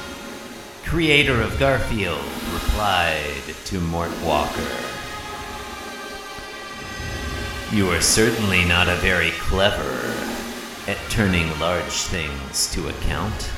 creator 0.84 1.40
of 1.40 1.58
Garfield, 1.58 2.22
replied 2.52 3.54
to 3.64 3.80
Mort 3.80 4.12
Walker. 4.22 4.70
You 7.72 7.90
are 7.90 8.02
certainly 8.02 8.66
not 8.66 8.90
a 8.90 8.96
very 8.96 9.30
clever 9.30 10.27
at 10.88 10.96
turning 11.10 11.46
large 11.60 11.92
things 12.08 12.72
to 12.72 12.88
account. 12.88 13.50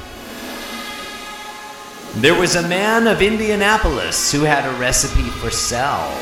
There 2.16 2.34
was 2.34 2.56
a 2.56 2.68
man 2.68 3.06
of 3.06 3.22
Indianapolis 3.22 4.32
who 4.32 4.40
had 4.40 4.66
a 4.66 4.78
recipe 4.78 5.30
for 5.38 5.50
salve 5.50 6.12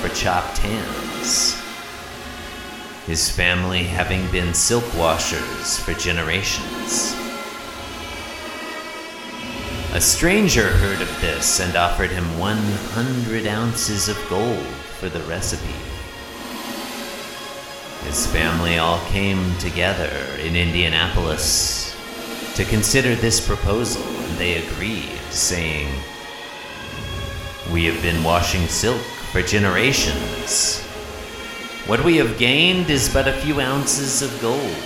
for 0.00 0.08
chopped 0.08 0.56
hands. 0.58 1.60
His 3.06 3.28
family 3.28 3.84
having 3.84 4.26
been 4.32 4.54
silk 4.54 4.84
washers 4.96 5.78
for 5.78 5.92
generations. 5.92 7.14
A 9.92 10.00
stranger 10.00 10.70
heard 10.70 11.02
of 11.02 11.20
this 11.20 11.60
and 11.60 11.76
offered 11.76 12.10
him 12.10 12.38
100 12.38 13.46
ounces 13.46 14.08
of 14.08 14.18
gold 14.30 14.66
for 14.98 15.10
the 15.10 15.20
recipe. 15.24 15.93
His 18.06 18.26
family 18.26 18.78
all 18.78 19.00
came 19.06 19.56
together 19.58 20.10
in 20.38 20.56
Indianapolis 20.56 21.96
to 22.54 22.64
consider 22.64 23.14
this 23.14 23.44
proposal, 23.44 24.02
and 24.02 24.38
they 24.38 24.64
agreed, 24.64 25.18
saying, 25.30 25.88
We 27.72 27.84
have 27.86 28.00
been 28.02 28.22
washing 28.22 28.68
silk 28.68 29.00
for 29.32 29.42
generations. 29.42 30.80
What 31.86 32.04
we 32.04 32.16
have 32.18 32.38
gained 32.38 32.88
is 32.90 33.12
but 33.12 33.26
a 33.26 33.32
few 33.32 33.60
ounces 33.60 34.22
of 34.22 34.40
gold. 34.40 34.76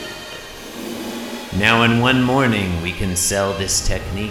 Now, 1.58 1.82
in 1.82 2.00
one 2.00 2.22
morning, 2.22 2.80
we 2.82 2.92
can 2.92 3.16
sell 3.16 3.52
this 3.52 3.86
technique 3.86 4.30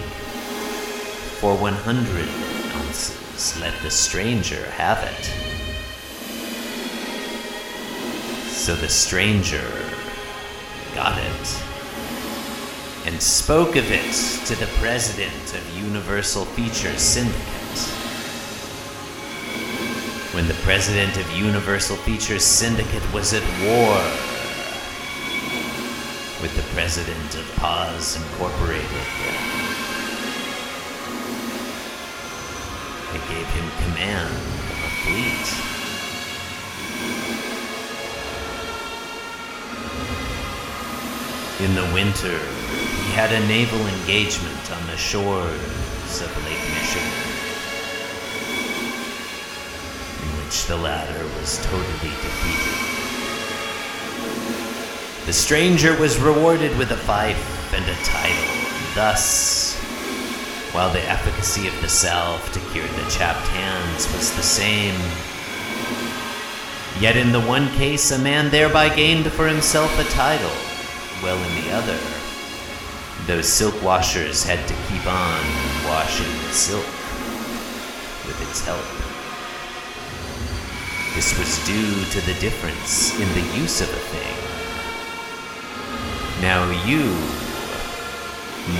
for 1.40 1.56
100 1.56 2.28
ounces. 2.74 3.60
Let 3.60 3.80
the 3.82 3.90
stranger 3.90 4.64
have 4.70 5.02
it. 5.04 5.67
So 8.68 8.76
the 8.76 8.86
stranger 8.86 9.66
got 10.94 11.16
it 11.16 11.62
and 13.06 13.18
spoke 13.18 13.76
of 13.76 13.90
it 13.90 14.12
to 14.44 14.54
the 14.56 14.66
president 14.76 15.54
of 15.54 15.82
Universal 15.82 16.44
Features 16.44 17.00
Syndicate. 17.00 17.80
When 20.34 20.46
the 20.48 20.58
president 20.64 21.16
of 21.16 21.32
Universal 21.32 21.96
Features 21.96 22.44
Syndicate 22.44 23.10
was 23.10 23.32
at 23.32 23.42
war 23.64 23.96
with 26.42 26.54
the 26.54 26.74
president 26.74 27.36
of 27.36 27.50
Paws 27.56 28.16
Incorporated, 28.16 28.84
they 33.12 33.34
gave 33.34 33.46
him 33.48 33.70
command 33.82 34.34
of 34.36 34.84
a 34.84 34.90
fleet. 35.06 35.67
In 41.60 41.74
the 41.74 41.90
winter, 41.92 42.38
he 42.38 43.12
had 43.14 43.32
a 43.32 43.46
naval 43.48 43.84
engagement 43.84 44.70
on 44.70 44.86
the 44.86 44.96
shores 44.96 45.50
of 46.22 46.44
Lake 46.44 46.62
Michigan, 46.70 47.18
in 50.22 50.28
which 50.38 50.66
the 50.66 50.76
latter 50.76 51.24
was 51.40 51.58
totally 51.64 52.14
defeated. 52.22 52.78
The 55.26 55.32
stranger 55.32 55.98
was 55.98 56.20
rewarded 56.20 56.78
with 56.78 56.92
a 56.92 56.96
fife 56.96 57.74
and 57.74 57.84
a 57.84 58.04
title, 58.04 58.94
thus, 58.94 59.76
while 60.70 60.92
the 60.92 61.02
efficacy 61.10 61.66
of 61.66 61.74
the 61.82 61.88
salve 61.88 62.52
to 62.52 62.60
cure 62.70 62.86
the 62.86 63.10
chapped 63.10 63.48
hands 63.48 64.06
was 64.12 64.30
the 64.36 64.44
same, 64.44 64.94
yet 67.02 67.16
in 67.16 67.32
the 67.32 67.40
one 67.40 67.68
case 67.72 68.12
a 68.12 68.18
man 68.20 68.48
thereby 68.48 68.88
gained 68.88 69.26
for 69.32 69.48
himself 69.48 69.98
a 69.98 70.04
title 70.12 70.67
well 71.22 71.36
in 71.36 71.64
the 71.64 71.70
other. 71.72 71.98
Those 73.26 73.46
silk 73.46 73.82
washers 73.82 74.44
had 74.44 74.66
to 74.68 74.74
keep 74.88 75.06
on 75.06 75.40
washing 75.86 76.32
the 76.46 76.52
silk 76.52 76.86
with 78.26 78.40
its 78.48 78.64
help. 78.64 78.84
This 81.14 81.36
was 81.38 81.66
due 81.66 82.04
to 82.12 82.20
the 82.26 82.38
difference 82.40 83.18
in 83.18 83.28
the 83.34 83.58
use 83.58 83.80
of 83.80 83.88
a 83.88 84.02
thing. 84.12 84.36
Now 86.40 86.70
you, 86.86 87.04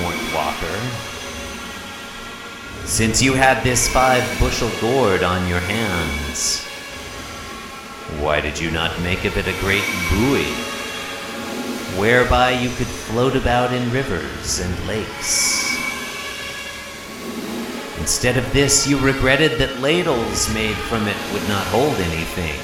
Mort 0.01 0.17
Walker, 0.33 0.81
since 2.87 3.21
you 3.21 3.35
had 3.35 3.63
this 3.65 3.89
five 3.89 4.25
bushel 4.39 4.71
gourd 4.81 5.23
on 5.23 5.49
your 5.49 5.61
hands, 5.61 6.65
why 8.23 8.41
did 8.41 8.59
you 8.59 8.71
not 8.71 8.99
make 9.03 9.25
of 9.25 9.37
it 9.37 9.49
a 9.49 9.61
great 9.61 9.85
buoy 10.11 10.68
whereby 11.99 12.53
you 12.53 12.69
could 12.77 12.87
float 12.87 13.35
about 13.35 13.73
in 13.73 13.91
rivers 13.91 14.61
and 14.61 14.87
lakes. 14.87 15.77
Instead 17.99 18.39
of 18.39 18.53
this, 18.53 18.87
you 18.87 18.97
regretted 18.99 19.59
that 19.59 19.81
ladles 19.81 20.53
made 20.55 20.77
from 20.77 21.07
it 21.09 21.17
would 21.33 21.47
not 21.49 21.67
hold 21.67 21.95
anything. 21.97 22.59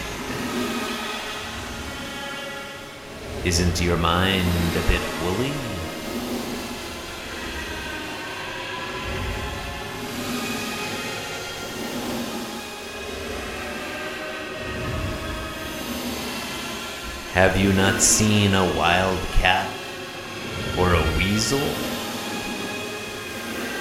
Isn't 3.45 3.81
your 3.83 3.99
mind 3.99 4.47
a 4.77 4.89
bit 4.89 5.03
woolly? 5.23 5.74
Have 17.35 17.57
you 17.57 17.73
not 17.73 18.01
seen 18.01 18.55
a 18.55 18.77
wild 18.77 19.19
cat 19.33 19.69
or 20.79 20.95
a 20.95 21.03
weasel? 21.19 21.59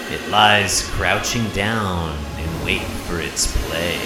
It 0.09 0.27
lies 0.31 0.89
crouching 0.93 1.47
down 1.49 2.17
in 2.39 2.65
wait 2.65 2.81
for 2.81 3.19
its 3.19 3.55
prey. 3.67 3.99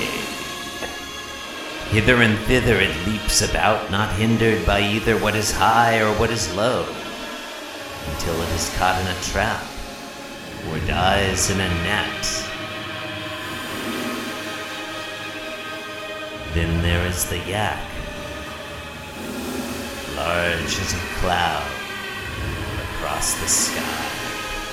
Hither 1.92 2.22
and 2.22 2.38
thither 2.40 2.76
it 2.76 3.08
leaps 3.08 3.42
about, 3.42 3.90
not 3.90 4.12
hindered 4.16 4.66
by 4.66 4.82
either 4.82 5.18
what 5.18 5.34
is 5.34 5.54
high 5.54 6.02
or 6.02 6.12
what 6.20 6.30
is 6.30 6.54
low, 6.54 6.86
until 8.12 8.42
it 8.42 8.50
is 8.50 8.76
caught 8.78 9.00
in 9.00 9.08
a 9.08 9.22
trap 9.32 9.64
or 10.70 10.78
dies 10.88 11.50
in 11.52 11.62
a 11.62 11.70
net. 11.70 12.44
Then 16.54 16.82
there 16.82 17.08
is 17.08 17.24
the 17.30 17.40
yak 17.48 17.97
large 20.18 20.80
as 20.80 20.94
a 20.94 21.04
cloud 21.20 21.72
across 22.90 23.40
the 23.40 23.48
sky. 23.48 24.08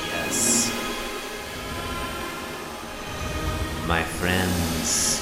Yes. 0.09 0.73
My 3.87 4.03
friends, 4.03 5.21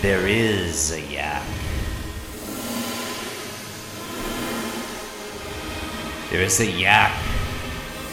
there 0.00 0.26
is 0.26 0.92
a 0.92 1.00
yak. 1.02 1.46
There 6.30 6.40
is 6.40 6.60
a 6.60 6.66
yak, 6.66 7.12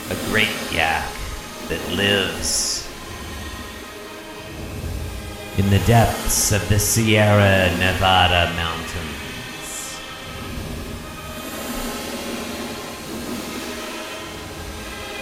a 0.10 0.16
great 0.30 0.58
yak, 0.74 1.10
that 1.70 1.92
lives 1.92 2.86
in 5.58 5.70
the 5.70 5.80
depths 5.88 6.52
of 6.52 6.68
the 6.68 6.80
Sierra 6.80 7.70
Nevada 7.78 8.52
mountains. 8.56 9.09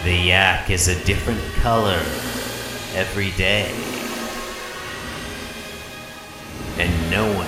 The 0.07 0.15
yak 0.15 0.69
is 0.69 0.87
a 0.87 1.03
different 1.03 1.41
color 1.55 1.99
every 2.95 3.31
day. 3.31 3.69
And 6.77 7.11
no 7.11 7.27
one 7.35 7.45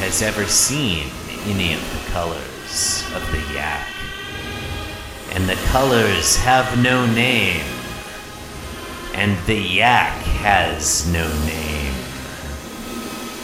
has 0.00 0.22
ever 0.22 0.46
seen 0.46 1.10
any 1.44 1.74
of 1.74 1.82
the 1.92 2.10
colors 2.10 3.04
of 3.14 3.30
the 3.30 3.52
yak. 3.52 3.86
And 5.32 5.46
the 5.46 5.56
colors 5.66 6.36
have 6.36 6.82
no 6.82 7.04
name. 7.04 7.66
And 9.12 9.36
the 9.44 9.60
yak 9.60 10.22
has 10.40 11.06
no 11.12 11.28
name. 11.44 11.94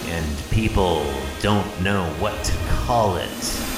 And 0.09 0.50
people 0.50 1.05
don't 1.42 1.83
know 1.83 2.07
what 2.18 2.42
to 2.42 2.57
call 2.87 3.18
it. 3.18 3.73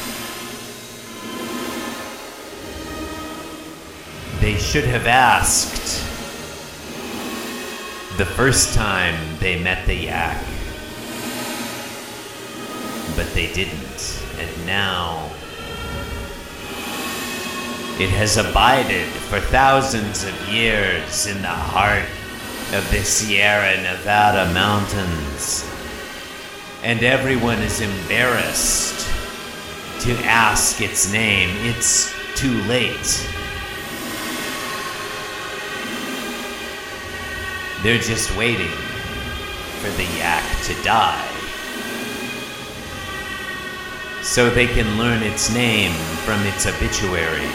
They 4.46 4.58
should 4.58 4.84
have 4.84 5.08
asked 5.08 6.04
the 8.16 8.24
first 8.24 8.74
time 8.74 9.16
they 9.40 9.60
met 9.60 9.84
the 9.88 9.94
yak. 9.96 10.40
But 13.16 13.26
they 13.34 13.52
didn't. 13.52 14.22
And 14.38 14.64
now 14.64 15.24
it 17.98 18.08
has 18.10 18.36
abided 18.36 19.08
for 19.08 19.40
thousands 19.40 20.22
of 20.22 20.48
years 20.48 21.26
in 21.26 21.42
the 21.42 21.48
heart 21.48 22.06
of 22.72 22.88
the 22.92 23.02
Sierra 23.02 23.82
Nevada 23.82 24.54
mountains. 24.54 25.68
And 26.84 27.02
everyone 27.02 27.58
is 27.58 27.80
embarrassed 27.80 29.08
to 30.02 30.12
ask 30.24 30.80
its 30.80 31.12
name. 31.12 31.50
It's 31.68 32.14
too 32.36 32.62
late. 32.68 33.28
They're 37.82 37.98
just 37.98 38.36
waiting 38.36 38.72
for 39.80 39.90
the 39.90 40.04
yak 40.18 40.44
to 40.64 40.74
die. 40.82 41.28
So 44.22 44.50
they 44.50 44.66
can 44.66 44.98
learn 44.98 45.22
its 45.22 45.54
name 45.54 45.92
from 46.24 46.40
its 46.46 46.66
obituary 46.66 47.46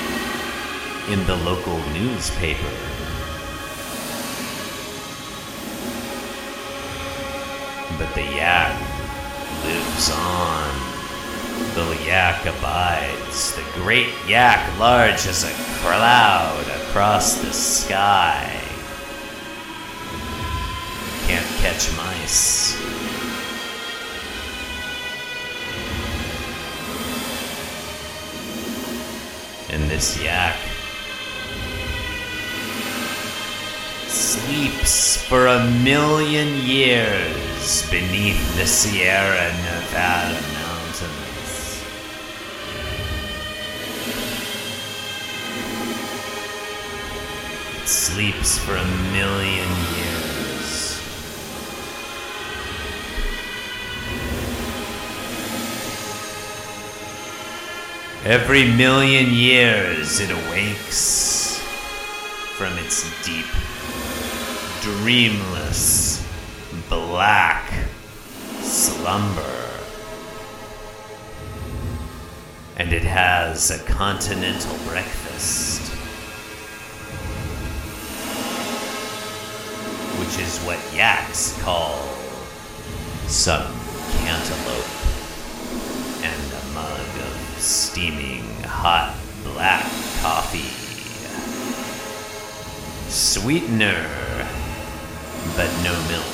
in 1.10 1.26
the 1.26 1.36
local 1.36 1.78
newspaper. 1.90 2.72
But 7.98 8.14
the 8.16 8.24
yak 8.24 8.80
lives 9.66 10.12
on. 10.12 10.92
The 11.76 11.98
yak 12.06 12.46
abides. 12.46 13.56
The 13.56 13.64
great 13.74 14.10
yak, 14.28 14.80
large 14.80 15.28
as 15.28 15.44
a 15.44 15.52
cloud 15.82 16.66
across 16.68 17.36
the 17.36 17.52
sky. 17.52 18.61
Catch 21.62 21.95
mice. 21.95 22.76
And 29.69 29.88
this 29.88 30.19
yak 30.24 30.58
sleeps 34.08 35.17
for 35.28 35.45
a 35.45 35.63
million 35.84 36.58
years 36.65 37.88
beneath 37.91 38.56
the 38.58 38.65
Sierra 38.65 39.54
Nevada 39.63 40.41
mountains. 40.58 41.84
It 47.76 47.88
sleeps 47.88 48.58
for 48.58 48.76
a 48.76 48.88
million 49.13 49.69
years. 49.95 50.21
Every 58.24 58.72
million 58.72 59.34
years 59.34 60.20
it 60.20 60.30
awakes 60.30 61.58
from 62.56 62.78
its 62.78 63.02
deep 63.26 63.48
dreamless, 64.82 66.24
black 66.88 67.74
slumber. 68.60 69.70
And 72.78 72.94
it 72.94 73.02
has 73.02 73.72
a 73.72 73.80
continental 73.86 74.78
breakfast, 74.88 75.82
which 80.20 80.38
is 80.38 80.60
what 80.60 80.78
yaks 80.96 81.60
call 81.64 81.98
some 83.26 83.74
cantaloupe 84.20 84.86
and 86.24 86.54
a 86.54 86.74
mug 86.76 87.00
of 87.00 87.51
steaming 87.62 88.43
hot 88.63 89.15
black 89.43 89.84
coffee. 90.21 90.71
Sweetener 93.08 94.08
but 95.56 95.69
no 95.84 95.93
milk. 96.10 96.26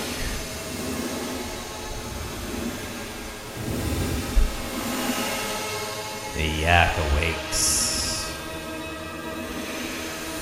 The 6.35 6.61
yak 6.61 6.95
awakes 7.11 8.31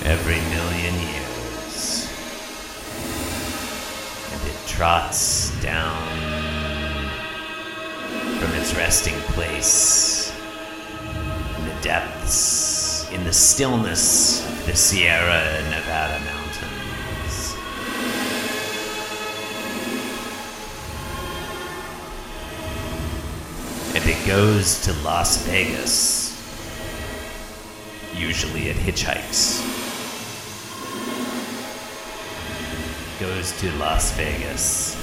every 0.04 0.36
million 0.36 0.94
years, 0.94 2.08
and 4.32 4.50
it 4.50 4.68
trots 4.68 5.50
down 5.62 7.10
from 8.38 8.54
its 8.54 8.76
resting 8.76 9.16
place 9.34 10.15
depths, 11.86 13.08
in 13.12 13.24
the 13.26 13.32
stillness 13.32 14.44
of 14.44 14.66
the 14.66 14.76
Sierra 14.76 15.62
Nevada 15.70 16.20
mountains. 16.26 17.54
And 23.94 24.04
it 24.10 24.26
goes 24.26 24.82
to 24.82 24.94
Las 25.04 25.46
Vegas. 25.46 26.34
Usually 28.16 28.70
it 28.70 28.78
hitchhikes. 28.78 29.62
Goes 33.20 33.56
to 33.62 33.72
Las 33.74 34.12
Vegas. 34.14 34.96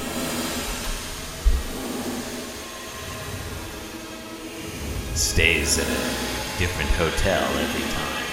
Stays 5.14 5.78
in 5.78 5.86
a 5.86 6.31
different 6.62 6.90
hotel 6.90 7.42
every 7.58 7.82
time. 7.90 8.24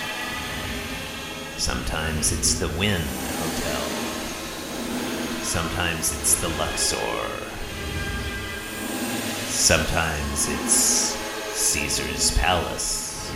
Sometimes 1.57 2.31
it's 2.31 2.59
the 2.59 2.67
Wynn 2.77 3.01
Hotel. 3.01 3.81
Sometimes 5.41 6.13
it's 6.13 6.35
the 6.39 6.49
Luxor. 6.49 6.97
Sometimes 9.47 10.47
it's 10.47 11.17
Caesar's 11.57 12.37
palace. 12.37 13.31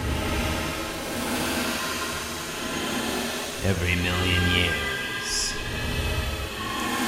Every 3.66 3.96
million 3.96 4.44
years, 4.54 5.54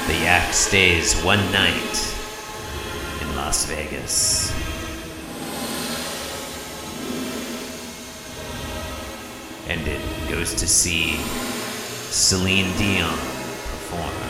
the 0.07 0.15
yak 0.23 0.51
stays 0.55 1.13
one 1.21 1.51
night 1.51 2.15
in 3.21 3.35
Las 3.35 3.65
Vegas. 3.65 4.74
Goes 10.45 10.53
to 10.53 10.67
see 10.67 11.17
Celine 12.11 12.71
Dion 12.77 13.17
perform 13.17 14.24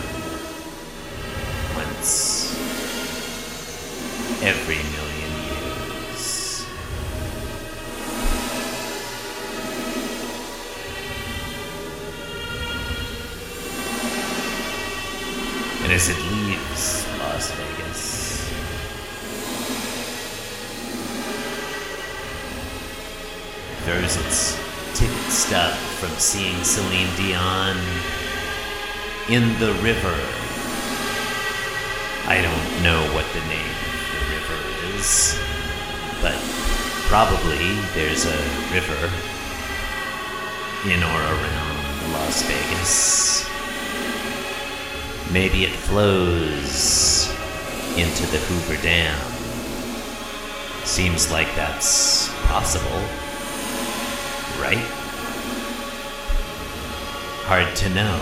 Dion 27.17 27.77
in 29.29 29.57
the 29.59 29.73
river 29.81 30.15
I 32.27 32.41
don't 32.41 32.81
know 32.81 33.03
what 33.13 33.25
the 33.33 33.39
name 33.41 33.75
of 33.85 34.09
the 34.09 34.25
river 34.33 34.97
is, 34.97 35.37
but 36.23 36.33
probably 37.05 37.75
there's 37.93 38.25
a 38.25 38.41
river 38.73 39.13
in 40.89 41.03
or 41.03 41.21
around 41.21 42.13
Las 42.13 42.41
Vegas. 42.41 43.47
Maybe 45.31 45.65
it 45.65 45.69
flows 45.69 47.29
into 47.95 48.25
the 48.31 48.39
Hoover 48.39 48.81
Dam. 48.81 49.15
Seems 50.83 51.31
like 51.31 51.53
that's 51.55 52.29
possible, 52.47 53.01
right? 54.59 55.04
Hard 57.47 57.75
to 57.75 57.89
know. 57.89 58.19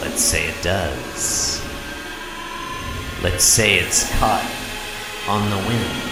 Let's 0.00 0.22
say 0.22 0.46
it 0.46 0.62
does. 0.62 1.60
Let's 3.20 3.42
say 3.42 3.80
it's 3.80 4.08
caught 4.20 4.48
on 5.26 5.50
the 5.50 5.56
wind. 5.56 6.02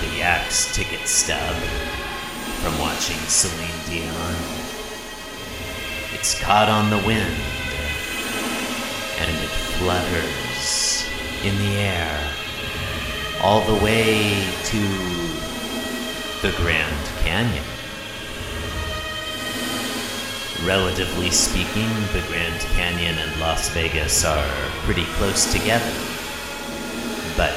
The 0.00 0.22
axe 0.22 0.74
ticket 0.74 1.06
stub 1.06 1.54
from 2.62 2.76
watching 2.80 3.16
Celine 3.28 3.70
Dion. 3.86 4.34
It's 6.14 6.36
caught 6.40 6.68
on 6.68 6.90
the 6.90 7.06
wind 7.06 7.38
and 9.20 9.36
it 9.38 9.50
flutters 9.78 11.04
in 11.44 11.56
the 11.58 11.78
air 11.78 12.34
all 13.40 13.60
the 13.60 13.84
way 13.84 14.44
to 14.64 14.80
the 16.42 16.52
Grand 16.56 17.06
Canyon. 17.22 17.77
Relatively 20.64 21.30
speaking, 21.30 21.88
the 22.12 22.22
Grand 22.26 22.60
Canyon 22.74 23.16
and 23.16 23.40
Las 23.40 23.68
Vegas 23.70 24.24
are 24.24 24.48
pretty 24.82 25.04
close 25.14 25.50
together. 25.52 25.92
But 27.36 27.54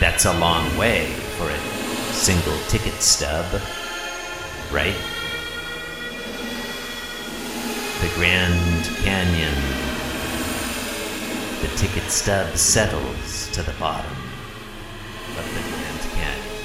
that's 0.00 0.24
a 0.24 0.38
long 0.38 0.76
way 0.78 1.12
for 1.36 1.50
a 1.50 1.58
single 2.12 2.56
ticket 2.68 2.94
stub, 2.94 3.44
right? 4.72 4.96
The 8.00 8.08
Grand 8.14 8.84
Canyon. 9.04 9.54
The 11.60 11.68
ticket 11.76 12.10
stub 12.10 12.56
settles 12.56 13.50
to 13.52 13.62
the 13.62 13.72
bottom 13.78 14.16
of 15.38 15.44
the 15.54 15.60
Grand 15.60 16.00
Canyon. 16.14 16.56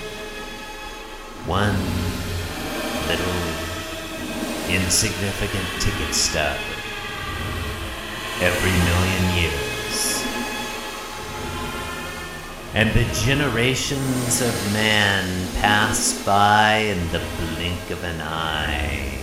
One 1.45 1.77
little 3.07 3.49
insignificant 4.70 5.65
ticket 5.82 6.13
stub 6.13 6.57
every 8.41 8.72
million 8.72 9.26
years. 9.41 9.80
And 12.74 12.91
the 12.91 13.03
generations 13.26 14.41
of 14.41 14.74
man 14.74 15.26
pass 15.55 16.24
by 16.24 16.78
in 16.78 16.99
the 17.11 17.22
blink 17.38 17.89
of 17.89 18.03
an 18.03 18.22
eye. 18.22 19.17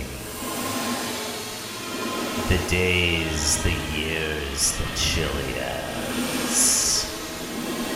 The 2.49 2.69
days, 2.69 3.63
the 3.63 3.75
years, 3.97 4.77
the 4.77 4.85
Chiliads. 4.95 5.66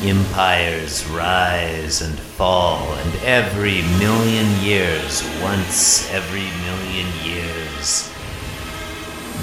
Empires 0.03 1.05
rise 1.09 2.01
and 2.01 2.17
fall, 2.17 2.91
and 2.91 3.15
every 3.23 3.83
million 3.99 4.59
years, 4.59 5.21
once 5.43 6.11
every 6.11 6.49
million 6.65 7.07
years, 7.23 8.09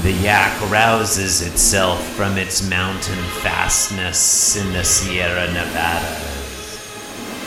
the 0.02 0.10
yak 0.10 0.60
rouses 0.68 1.42
itself 1.42 2.04
from 2.16 2.36
its 2.36 2.68
mountain 2.68 3.22
fastness 3.42 4.56
in 4.56 4.72
the 4.72 4.82
Sierra 4.82 5.46
Nevadas, 5.52 6.78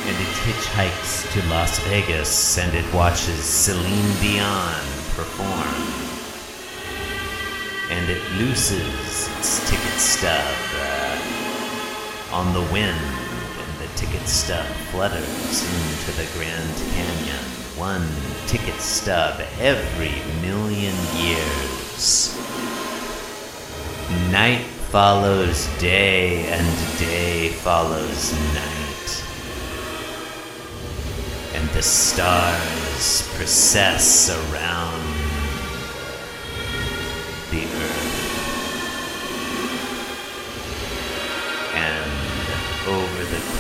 and 0.06 0.16
it 0.16 0.34
hitchhikes 0.46 1.30
to 1.34 1.50
Las 1.50 1.80
Vegas 1.90 2.58
and 2.58 2.74
it 2.74 2.94
watches 2.94 3.44
Celine 3.44 4.22
Dion 4.22 4.82
perform. 5.16 5.68
And 7.90 8.10
it 8.10 8.22
looses 8.40 9.28
its 9.38 9.70
ticket 9.70 10.00
stub. 10.00 10.56
Uh, 10.76 11.41
on 12.32 12.54
the 12.54 12.62
wind, 12.72 12.98
and 12.98 13.80
the 13.80 13.88
ticket 13.96 14.26
stub 14.28 14.66
flutters 14.92 15.64
into 15.64 16.12
the 16.18 16.28
Grand 16.34 16.76
Canyon. 16.94 17.46
One 17.78 18.08
ticket 18.48 18.80
stub 18.80 19.42
every 19.60 20.14
million 20.42 20.96
years. 21.18 22.38
Night 24.32 24.64
follows 24.92 25.68
day, 25.80 26.46
and 26.48 27.00
day 27.00 27.50
follows 27.50 28.34
night. 28.54 29.24
And 31.54 31.70
the 31.72 31.82
stars 31.82 33.28
process 33.36 34.30
around 34.30 34.91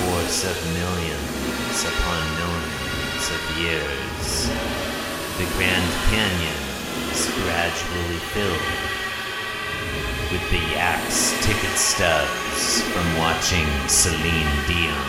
course 0.05 0.43
of 0.45 0.57
millions 0.73 1.77
upon 1.85 2.21
millions 2.41 3.25
of 3.29 3.41
years, 3.57 4.47
the 5.37 5.45
Grand 5.55 5.91
Canyon 6.09 6.61
is 7.11 7.29
gradually 7.43 8.19
filled 8.33 8.69
with 10.31 10.43
the 10.49 10.63
yak's 10.73 11.37
ticket 11.45 11.77
stubs 11.77 12.81
from 12.93 13.05
watching 13.17 13.67
Celine 13.87 14.55
Dion. 14.67 15.07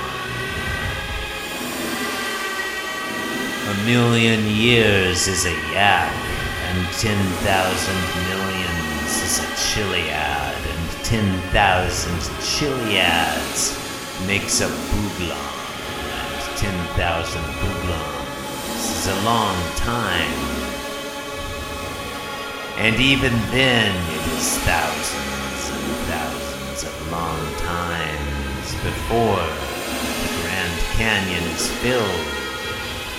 A 3.73 3.85
million 3.85 4.45
years 4.47 5.29
is 5.29 5.47
a 5.47 5.57
yak, 5.73 6.13
and 6.69 6.87
ten 6.99 7.23
thousand 7.47 8.01
millions 8.29 9.13
is 9.23 9.39
a 9.39 9.49
chiliad, 9.57 10.59
and 10.73 11.05
ten 11.05 11.41
thousand 11.53 12.21
chiliads 12.43 13.82
makes 14.27 14.61
a 14.61 14.69
booglong, 14.69 15.55
and 15.99 16.57
ten 16.57 16.77
thousand 16.97 17.43
booglongs 17.43 18.23
is 18.79 19.09
a 19.09 19.25
long 19.25 19.57
time. 19.77 20.63
And 22.79 22.97
even 23.01 23.33
then, 23.51 23.95
it 23.95 24.33
is 24.33 24.59
thousands 24.59 25.71
and 25.71 25.97
thousands 26.09 26.85
of 26.85 27.13
long 27.13 27.55
times 27.59 28.75
before 28.83 29.45
the 30.23 30.43
Grand 30.43 30.81
Canyon 30.97 31.45
is 31.53 31.69
filled 31.79 32.27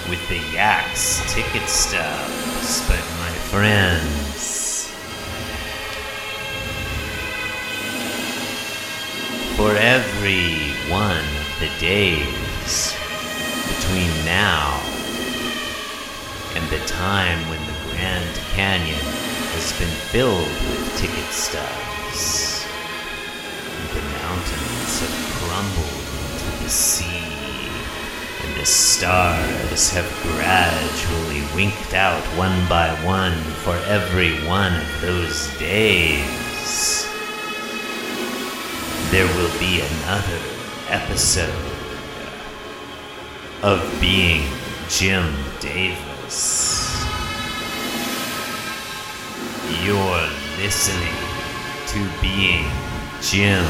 with 0.09 0.27
the 0.29 0.41
yak's 0.53 1.21
ticket 1.33 1.67
stubs. 1.69 2.81
But 2.87 3.03
my 3.19 3.31
friends, 3.51 4.91
for 9.55 9.75
every 9.77 10.72
one 10.89 11.17
of 11.17 11.59
the 11.59 11.71
days 11.79 12.93
between 13.67 14.09
now 14.25 14.81
and 16.55 16.69
the 16.69 16.85
time 16.85 17.39
when 17.49 17.59
the 17.65 17.73
Grand 17.89 18.35
Canyon 18.53 18.99
has 19.55 19.71
been 19.79 19.95
filled 20.11 20.47
with 20.47 20.97
ticket 20.97 21.31
stubs, 21.31 22.65
the 23.93 24.01
mountains 24.01 24.99
have 24.99 25.17
crumbled 25.39 26.03
into 26.29 26.63
the 26.63 26.69
sea, 26.69 27.69
and 28.43 28.59
the 28.59 28.65
stars 28.65 29.89
have 29.91 30.09
gradually 30.21 31.43
winked 31.55 31.93
out 31.93 32.23
one 32.37 32.67
by 32.67 32.89
one 33.05 33.39
for 33.63 33.75
every 33.87 34.33
one 34.47 34.75
of 34.75 35.01
those 35.01 35.47
days. 35.57 37.07
There 39.11 39.27
will 39.37 39.59
be 39.59 39.81
another 39.81 40.52
episode 40.93 41.49
of 43.63 43.81
being 43.99 44.43
Jim 44.89 45.33
Davis. 45.59 47.03
You're 49.83 50.29
listening 50.59 51.17
to 51.87 52.09
Being 52.21 52.69
Jim 53.21 53.65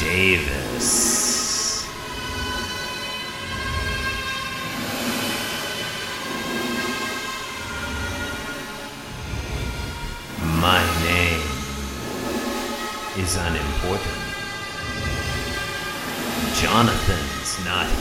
Davis. 0.00 1.25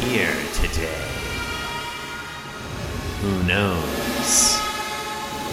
Here 0.06 0.36
today. 0.53 1.01
Who 3.22 3.43
knows 3.43 4.58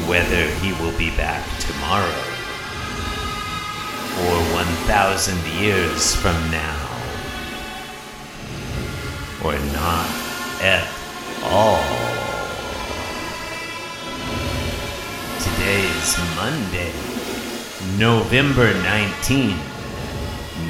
whether 0.08 0.46
he 0.60 0.72
will 0.82 0.96
be 0.98 1.10
back 1.16 1.44
tomorrow? 1.58 2.32
or 4.20 4.36
1,000 4.52 5.40
years 5.58 6.14
from 6.14 6.36
now. 6.50 6.76
Or 9.42 9.54
not 9.72 10.06
at 10.60 10.86
all. 11.42 11.80
Today 15.40 15.80
is 15.80 16.18
Monday, 16.36 16.92
November 17.98 18.74
19, 18.82 19.56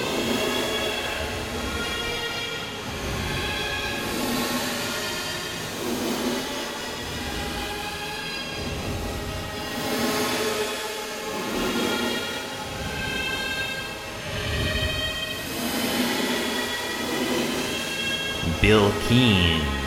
Bill 18.61 18.91
Keane, 19.07 19.78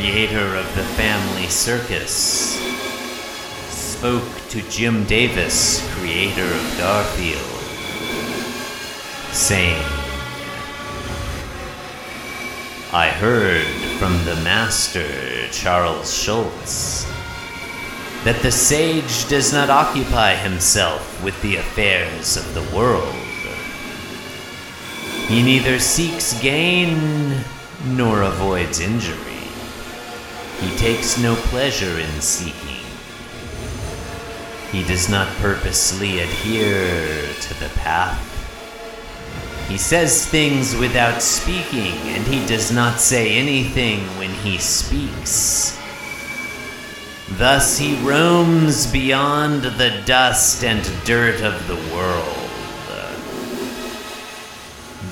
creator 0.00 0.56
of 0.56 0.64
the 0.76 0.84
Family 0.96 1.46
Circus, 1.48 2.58
spoke 3.68 4.24
to 4.48 4.62
Jim 4.70 5.04
Davis, 5.04 5.86
creator 5.94 6.42
of 6.42 6.78
Garfield, 6.78 7.60
saying, 9.30 9.84
I 12.94 13.10
heard 13.10 13.66
from 13.98 14.24
the 14.24 14.36
master, 14.36 15.06
Charles 15.52 16.10
Schulz, 16.14 17.04
that 18.24 18.40
the 18.40 18.50
sage 18.50 19.28
does 19.28 19.52
not 19.52 19.68
occupy 19.68 20.34
himself 20.34 21.22
with 21.22 21.40
the 21.42 21.56
affairs 21.56 22.38
of 22.38 22.54
the 22.54 22.74
world. 22.74 23.14
He 25.28 25.42
neither 25.42 25.78
seeks 25.78 26.40
gain 26.40 27.44
nor 27.84 28.22
avoids 28.22 28.80
injury. 28.80 29.29
He 30.60 30.76
takes 30.76 31.18
no 31.18 31.36
pleasure 31.36 31.98
in 31.98 32.20
seeking. 32.20 32.84
He 34.70 34.84
does 34.84 35.08
not 35.08 35.28
purposely 35.38 36.20
adhere 36.20 37.32
to 37.32 37.60
the 37.60 37.70
path. 37.76 38.26
He 39.68 39.78
says 39.78 40.26
things 40.26 40.76
without 40.76 41.22
speaking, 41.22 41.94
and 42.10 42.26
he 42.26 42.44
does 42.46 42.70
not 42.70 43.00
say 43.00 43.38
anything 43.38 44.00
when 44.18 44.30
he 44.30 44.58
speaks. 44.58 45.78
Thus 47.30 47.78
he 47.78 47.96
roams 48.04 48.86
beyond 48.86 49.62
the 49.62 50.02
dust 50.04 50.64
and 50.64 50.84
dirt 51.04 51.40
of 51.42 51.66
the 51.68 51.94
world. 51.94 52.36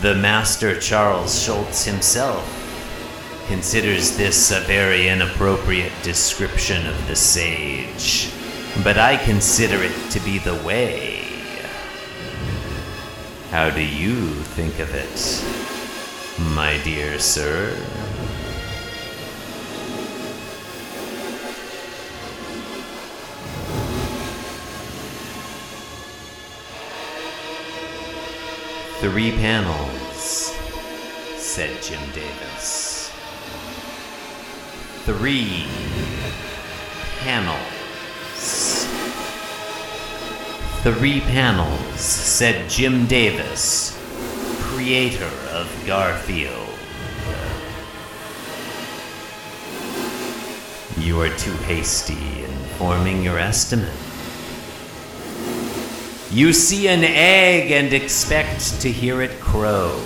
The 0.03 0.15
Master 0.15 0.79
Charles 0.79 1.43
Schulz 1.43 1.85
himself 1.85 2.58
considers 3.49 4.15
this 4.19 4.51
a 4.51 4.61
very 4.61 5.09
inappropriate 5.09 5.93
description 6.03 6.87
of 6.87 7.09
the 7.09 7.17
sage, 7.17 8.31
but 8.85 8.99
I 8.99 9.17
consider 9.17 9.83
it 9.83 10.11
to 10.11 10.21
be 10.21 10.39
the 10.39 10.55
way. 10.57 11.25
How 13.51 13.71
do 13.71 13.81
you 13.81 14.27
think 14.55 14.79
of 14.81 14.95
it, 14.95 15.43
my 16.55 16.79
dear 16.85 17.19
sir? 17.19 17.75
Three 29.01 29.31
panels, 29.33 30.55
said 31.39 31.83
Jim 31.83 32.01
Davis. 32.13 32.88
Three 35.09 35.65
panels. 37.21 38.85
Three 40.83 41.21
panels, 41.21 41.99
said 41.99 42.69
Jim 42.69 43.07
Davis, 43.07 43.99
creator 44.61 45.31
of 45.51 45.67
Garfield. 45.87 46.69
You 50.99 51.23
are 51.23 51.35
too 51.39 51.57
hasty 51.65 52.45
in 52.45 52.51
forming 52.77 53.23
your 53.23 53.39
estimate. 53.39 53.89
You 56.31 56.53
see 56.53 56.87
an 56.87 57.03
egg 57.03 57.71
and 57.71 57.95
expect 57.95 58.83
to 58.83 58.93
hear 58.93 59.23
it 59.23 59.41
crow. 59.41 59.99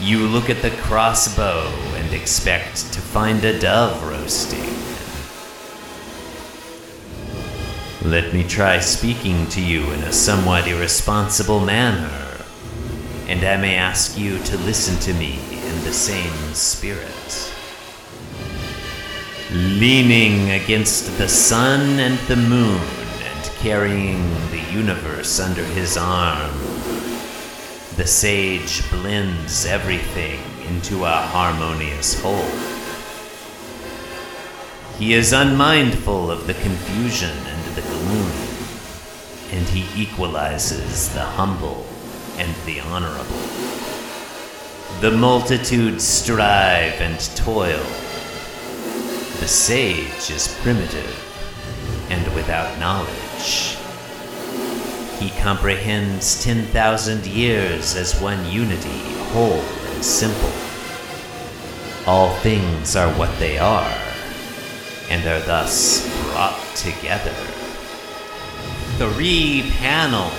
You 0.00 0.26
look 0.26 0.50
at 0.50 0.62
the 0.62 0.70
crossbow 0.82 1.87
and 2.08 2.16
expect 2.16 2.90
to 2.94 3.00
find 3.02 3.44
a 3.44 3.58
dove 3.60 4.02
roasting. 4.02 4.64
Let 8.10 8.32
me 8.32 8.44
try 8.44 8.80
speaking 8.80 9.46
to 9.48 9.60
you 9.60 9.82
in 9.92 10.00
a 10.04 10.12
somewhat 10.12 10.66
irresponsible 10.66 11.60
manner, 11.60 12.38
and 13.26 13.44
I 13.44 13.58
may 13.58 13.74
ask 13.74 14.18
you 14.18 14.38
to 14.38 14.56
listen 14.58 14.98
to 15.00 15.18
me 15.18 15.38
in 15.52 15.84
the 15.84 15.92
same 15.92 16.54
spirit. 16.54 17.52
Leaning 19.52 20.52
against 20.52 21.18
the 21.18 21.28
sun 21.28 21.98
and 21.98 22.18
the 22.20 22.36
moon 22.36 22.80
and 23.22 23.44
carrying 23.58 24.22
the 24.50 24.64
universe 24.72 25.40
under 25.40 25.64
his 25.64 25.98
arm, 25.98 26.56
the 27.96 28.06
sage 28.06 28.88
blends 28.90 29.66
everything 29.66 30.40
into 30.68 31.04
a 31.04 31.10
harmonious 31.10 32.20
whole. 32.20 32.50
He 34.98 35.14
is 35.14 35.32
unmindful 35.32 36.30
of 36.30 36.46
the 36.46 36.54
confusion 36.54 37.30
and 37.30 37.76
the 37.76 37.82
gloom, 37.82 38.32
and 39.52 39.66
he 39.68 40.02
equalizes 40.02 41.12
the 41.14 41.22
humble 41.22 41.86
and 42.36 42.54
the 42.66 42.80
honorable. 42.80 43.42
The 45.00 45.12
multitude 45.12 46.02
strive 46.02 47.00
and 47.00 47.18
toil. 47.36 47.84
The 49.40 49.48
sage 49.48 50.30
is 50.30 50.58
primitive 50.62 51.24
and 52.10 52.34
without 52.34 52.78
knowledge. 52.78 53.78
He 55.20 55.30
comprehends 55.40 56.42
10,000 56.44 57.26
years 57.26 57.96
as 57.96 58.20
one 58.20 58.44
unity, 58.50 59.14
whole 59.32 59.62
simple. 60.02 60.52
All 62.06 62.34
things 62.36 62.96
are 62.96 63.12
what 63.14 63.36
they 63.38 63.58
are, 63.58 63.94
and 65.10 65.26
are 65.26 65.40
thus 65.40 66.06
brought 66.24 66.58
together. 66.74 67.34
Three 68.98 69.70
panels, 69.78 70.32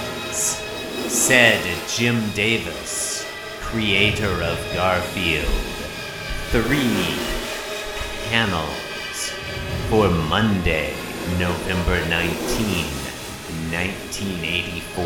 said 1.11 1.63
Jim 1.87 2.29
Davis, 2.31 3.25
creator 3.61 4.31
of 4.43 4.57
Garfield. 4.73 5.45
Three 6.51 7.15
panels 8.29 9.31
for 9.89 10.09
Monday, 10.09 10.93
November 11.37 12.03
19, 12.09 12.98
1984, 13.71 15.03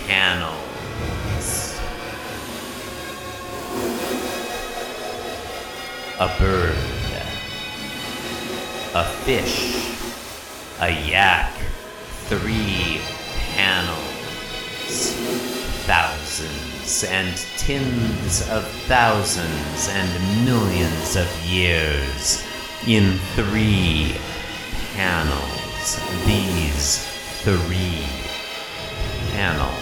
panels. 0.07 0.61
A 6.21 6.29
bird, 6.39 6.77
a 8.95 9.05
fish, 9.25 9.75
a 10.81 10.91
yak, 10.91 11.53
three 12.29 13.01
panels, 13.55 15.15
thousands 15.87 16.74
hundreds 16.85 17.05
and 17.05 17.37
tens 17.57 18.47
of 18.51 18.67
thousands 18.87 19.89
and 19.89 20.45
millions 20.45 21.17
of 21.17 21.27
years 21.43 22.45
in 22.87 23.19
three 23.35 24.15
panels. 24.93 25.99
These 26.27 27.07
three 27.43 28.05
panels. 29.33 29.81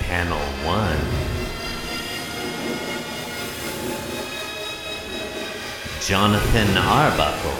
Panel 0.00 0.38
1 0.64 0.99
Jonathan 6.10 6.76
Arbuckle 6.76 7.54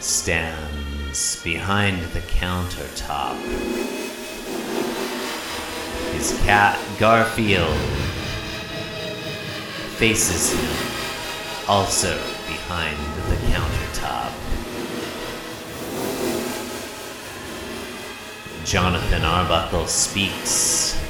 stands 0.00 1.40
behind 1.44 2.02
the 2.06 2.18
countertop. 2.18 3.40
His 6.14 6.36
cat 6.40 6.76
Garfield 6.98 7.78
faces 9.94 10.52
him, 10.52 11.68
also 11.68 12.16
behind 12.48 12.98
the 13.30 13.36
countertop. 13.46 14.32
Jonathan 18.64 19.22
Arbuckle 19.22 19.86
speaks 19.86 21.00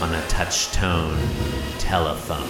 on 0.00 0.14
a 0.14 0.22
touch 0.28 0.70
tone 0.72 1.18
telephone. 1.78 2.48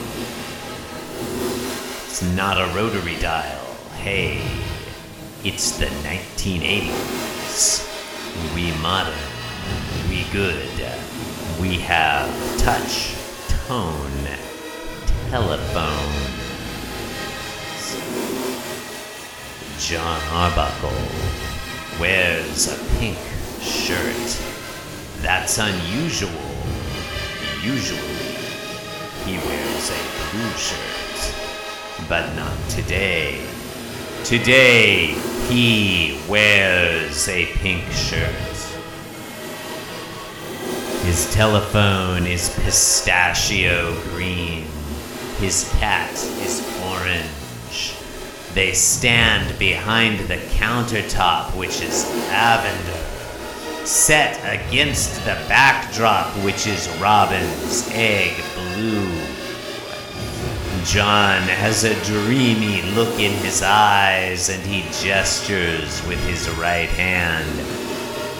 It's 2.06 2.22
not 2.34 2.58
a 2.58 2.66
rotary 2.74 3.16
dial. 3.20 3.64
Hey, 3.96 4.40
it's 5.44 5.76
the 5.78 5.86
1980s. 5.86 7.90
We 8.54 8.72
modern, 8.80 9.14
we 10.08 10.24
good. 10.32 10.68
We 11.60 11.78
have 11.80 12.28
touch 12.58 13.14
tone 13.66 14.26
telephone. 15.30 16.30
Jon 19.78 20.20
Arbuckle 20.32 21.08
wears 22.00 22.68
a 22.68 22.76
pink 22.98 23.18
shirt. 23.60 24.40
That's 25.20 25.58
unusual. 25.58 26.53
Usually, 27.64 27.98
he 29.24 29.38
wears 29.38 29.90
a 29.90 30.30
blue 30.30 30.50
shirt. 30.50 31.34
But 32.10 32.34
not 32.36 32.52
today. 32.68 33.42
Today, 34.22 35.14
he 35.48 36.20
wears 36.28 37.26
a 37.26 37.46
pink 37.54 37.90
shirt. 37.90 38.34
His 41.06 41.32
telephone 41.32 42.26
is 42.26 42.54
pistachio 42.60 43.98
green. 44.10 44.66
His 45.38 45.66
cat 45.78 46.12
is 46.12 46.60
orange. 46.82 47.94
They 48.52 48.74
stand 48.74 49.58
behind 49.58 50.20
the 50.28 50.36
countertop, 50.36 51.56
which 51.56 51.80
is 51.80 52.04
lavender, 52.28 53.03
set 53.86 54.38
against 54.44 55.16
the 55.24 55.34
backdrop, 55.48 56.26
which 56.44 56.66
is 56.66 56.88
robin's 57.00 57.88
egg 57.92 58.34
blue. 58.54 59.10
Jon 60.84 61.42
has 61.42 61.84
a 61.84 61.94
dreamy 62.04 62.82
look 62.94 63.18
in 63.18 63.32
his 63.42 63.62
eyes 63.62 64.50
and 64.50 64.62
he 64.62 64.82
gestures 65.02 66.06
with 66.06 66.22
his 66.26 66.48
right 66.58 66.88
hand. 66.88 67.48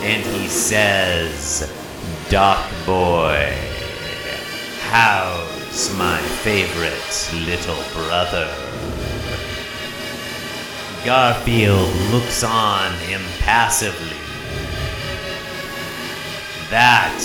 And 0.03 0.23
he 0.23 0.49
says, 0.49 1.73
Doc 2.29 2.71
Boy, 2.85 3.57
how's 4.91 5.97
my 5.97 6.19
favorite 6.43 7.31
little 7.47 7.83
brother? 7.95 8.53
Garfield 11.05 11.95
looks 12.13 12.43
on 12.45 12.93
impassively. 13.11 14.24
That 16.75 17.23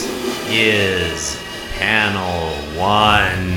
is 0.47 1.41
panel 1.80 2.54
one. 2.78 3.50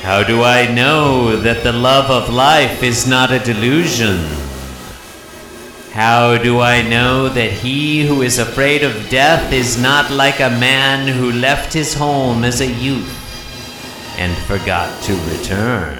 How 0.00 0.22
do 0.22 0.42
I 0.42 0.72
know 0.72 1.36
that 1.36 1.62
the 1.62 1.72
love 1.74 2.10
of 2.10 2.32
life 2.32 2.82
is 2.82 3.06
not 3.06 3.30
a 3.30 3.38
delusion? 3.38 4.47
How 5.98 6.38
do 6.38 6.60
I 6.60 6.82
know 6.82 7.28
that 7.28 7.50
he 7.50 8.06
who 8.06 8.22
is 8.22 8.38
afraid 8.38 8.84
of 8.84 9.10
death 9.10 9.52
is 9.52 9.76
not 9.76 10.12
like 10.12 10.38
a 10.38 10.48
man 10.48 11.08
who 11.08 11.32
left 11.32 11.72
his 11.72 11.92
home 11.92 12.44
as 12.44 12.60
a 12.60 12.68
youth 12.68 13.10
and 14.16 14.32
forgot 14.46 15.02
to 15.02 15.14
return? 15.28 15.98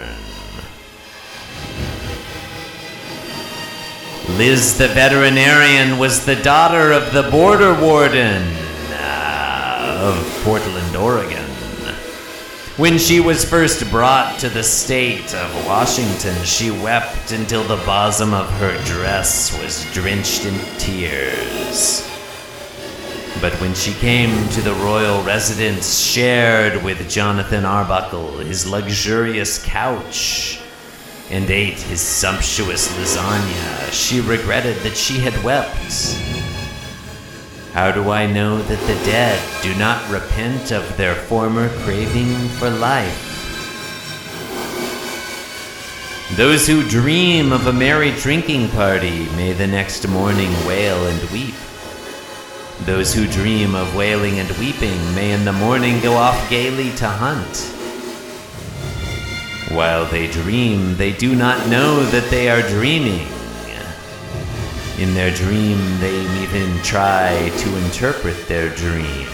Liz 4.39 4.79
the 4.79 4.87
veterinarian 4.87 5.99
was 5.99 6.25
the 6.25 6.37
daughter 6.37 6.93
of 6.93 7.13
the 7.13 7.29
border 7.29 7.75
warden 7.75 8.45
uh, 8.93 9.99
of 10.01 10.43
Portland, 10.45 10.95
Oregon. 10.95 11.38
When 12.79 12.97
she 12.97 13.19
was 13.19 13.45
first 13.45 13.91
brought 13.91 14.39
to 14.39 14.49
the 14.49 14.63
state 14.63 15.35
of 15.35 15.67
Washington, 15.67 16.41
she 16.45 16.71
wept 16.71 17.33
until 17.33 17.65
the 17.65 17.85
bosom 17.85 18.33
of 18.33 18.49
her 18.61 18.81
dress 18.85 19.53
was 19.61 19.85
drenched 19.93 20.45
in 20.45 20.57
tears. 20.79 22.09
But 23.41 23.53
when 23.55 23.75
she 23.75 23.95
came 23.95 24.49
to 24.51 24.61
the 24.61 24.75
royal 24.75 25.25
residence 25.25 25.99
shared 25.99 26.85
with 26.85 27.11
Jonathan 27.11 27.65
Arbuckle 27.65 28.39
his 28.39 28.65
luxurious 28.65 29.61
couch 29.61 30.61
and 31.31 31.51
ate 31.51 31.81
his 31.81 32.01
sumptuous 32.01 32.97
lasagna, 32.97 33.91
she 33.91 34.21
regretted 34.21 34.77
that 34.85 34.97
she 34.97 35.19
had 35.19 35.35
wept. 35.43 36.48
How 37.73 37.93
do 37.93 38.11
I 38.11 38.27
know 38.27 38.63
that 38.63 38.81
the 38.81 39.05
dead 39.05 39.39
do 39.63 39.75
not 39.77 40.11
repent 40.11 40.73
of 40.73 40.97
their 40.97 41.15
former 41.15 41.69
craving 41.85 42.35
for 42.59 42.71
life? 42.71 43.37
Those 46.37 46.67
who 46.67 46.89
dream 46.89 47.53
of 47.53 47.67
a 47.67 47.73
merry 47.73 48.11
drinking 48.13 48.71
party 48.71 49.29
may 49.37 49.53
the 49.53 49.67
next 49.67 50.09
morning 50.09 50.51
wail 50.67 51.07
and 51.07 51.31
weep. 51.31 51.55
Those 52.81 53.15
who 53.15 53.27
dream 53.27 53.75
of 53.75 53.95
wailing 53.95 54.39
and 54.39 54.51
weeping 54.59 55.15
may 55.15 55.33
in 55.33 55.45
the 55.45 55.53
morning 55.53 56.01
go 56.01 56.15
off 56.15 56.49
gaily 56.49 56.91
to 56.97 57.07
hunt. 57.07 57.75
While 59.77 60.07
they 60.07 60.27
dream, 60.27 60.97
they 60.97 61.13
do 61.13 61.35
not 61.35 61.69
know 61.69 62.03
that 62.07 62.31
they 62.31 62.49
are 62.49 62.63
dreaming. 62.63 63.27
In 64.99 65.15
their 65.15 65.31
dream, 65.31 65.79
they 66.01 66.21
even 66.43 66.83
try 66.83 67.53
to 67.57 67.77
interpret 67.85 68.49
their 68.49 68.69
dream. 68.75 69.29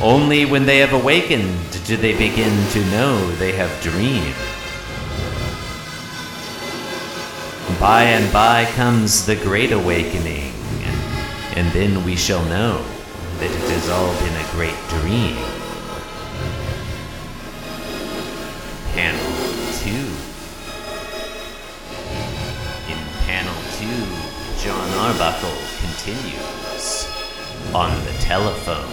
Only 0.00 0.46
when 0.46 0.64
they 0.64 0.78
have 0.78 0.94
awakened 0.94 1.58
do 1.86 1.98
they 1.98 2.16
begin 2.16 2.66
to 2.70 2.84
know 2.86 3.30
they 3.32 3.52
have 3.52 3.70
dreamed. 3.82 4.34
By 7.78 8.04
and 8.04 8.32
by 8.32 8.64
comes 8.74 9.26
the 9.26 9.36
great 9.36 9.70
awakening, 9.70 10.54
and 11.54 11.70
then 11.72 12.02
we 12.02 12.16
shall 12.16 12.44
know 12.46 12.82
that 13.38 13.50
it 13.50 13.70
has 13.70 13.90
all 13.90 14.14
been 14.20 14.36
a 14.36 14.50
great 14.52 14.88
dream. 14.88 15.61
Arbuckle 25.02 25.58
continues 25.80 27.08
on 27.74 27.90
the 28.04 28.12
telephone. 28.20 28.86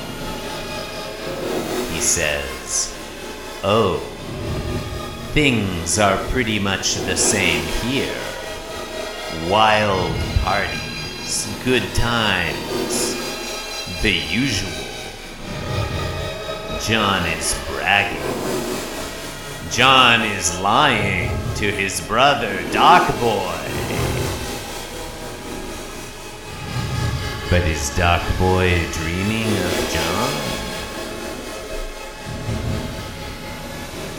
He 1.94 2.02
says, 2.02 2.98
Oh, 3.64 4.00
things 5.34 6.00
are 6.00 6.18
pretty 6.30 6.58
much 6.58 6.96
the 6.96 7.16
same 7.16 7.64
here. 7.84 8.20
Wild 9.52 10.16
parties, 10.42 11.48
good 11.64 11.84
times, 11.94 13.14
the 14.02 14.12
usual. 14.12 14.72
Jon 16.82 17.24
is 17.38 17.56
bragging. 17.68 18.20
Jon 19.70 20.24
is 20.24 20.60
lying 20.60 21.30
to 21.58 21.72
his 21.72 22.02
brother, 22.02 22.60
Doc 22.72 23.08
Boy. 23.20 23.79
But 27.50 27.64
is 27.64 27.90
Doc 27.98 28.22
Boy 28.38 28.70
dreaming 28.94 29.48
of 29.48 29.90
Jon? 29.92 30.60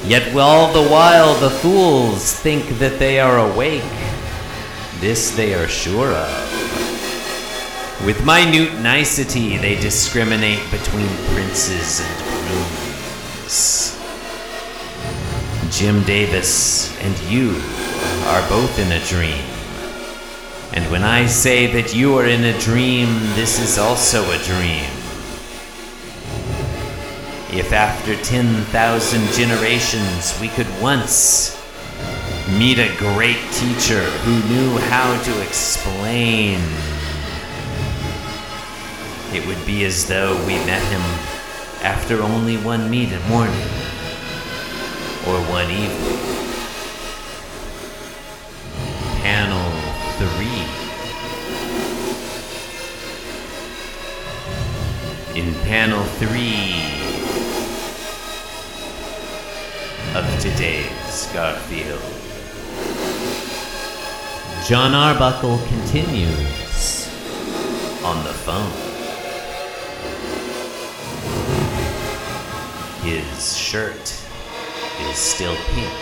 Yet 0.05 0.35
all 0.37 0.73
the 0.73 0.89
while 0.91 1.39
the 1.39 1.51
fools 1.51 2.33
think 2.33 2.67
that 2.81 2.99
they 2.99 3.21
are 3.21 3.39
awake. 3.39 3.85
This 4.99 5.31
they 5.37 5.55
are 5.55 5.69
sure 5.69 6.09
of. 6.09 6.51
With 8.05 8.25
minute 8.25 8.81
nicety, 8.81 9.59
they 9.59 9.77
discriminate 9.77 10.69
between 10.71 11.09
princes 11.33 12.01
and 12.01 12.19
grooms. 12.25 13.97
Jim 15.71 16.03
Davis 16.03 16.99
and 17.01 17.17
you 17.31 17.51
are 18.27 18.49
both 18.49 18.79
in 18.81 18.91
a 18.91 19.05
dream. 19.07 19.50
And 20.73 20.89
when 20.91 21.03
I 21.03 21.27
say 21.27 21.67
that 21.73 21.97
you 21.97 22.17
are 22.17 22.27
in 22.27 22.45
a 22.45 22.59
dream, 22.61 23.09
this 23.35 23.59
is 23.59 23.77
also 23.77 24.23
a 24.31 24.39
dream. 24.45 24.87
If 27.53 27.73
after 27.73 28.15
10,000 28.15 29.33
generations 29.33 30.39
we 30.41 30.47
could 30.49 30.69
once 30.81 31.59
meet 32.57 32.79
a 32.79 32.95
great 32.99 33.41
teacher 33.51 34.03
who 34.23 34.49
knew 34.49 34.79
how 34.79 35.21
to 35.25 35.43
explain, 35.43 36.61
it 39.35 39.45
would 39.49 39.65
be 39.67 39.85
as 39.85 40.07
though 40.07 40.37
we 40.47 40.55
met 40.67 40.83
him 40.93 41.03
after 41.83 42.23
only 42.23 42.57
one 42.59 42.89
meet 42.89 43.11
morning 43.29 43.69
or 45.27 45.41
one 45.51 45.69
evening. 45.71 46.40
In 55.37 55.55
panel 55.61 56.03
3 56.03 56.29
of 60.17 60.41
today's 60.41 61.27
Garfield, 61.33 62.03
Jon 64.67 64.93
Arbuckle 64.93 65.59
continues 65.69 67.09
on 68.05 68.25
the 68.25 68.33
phone. 68.33 68.73
His 73.03 73.57
shirt 73.57 74.15
is 75.11 75.17
still 75.17 75.57
pink. 75.75 75.93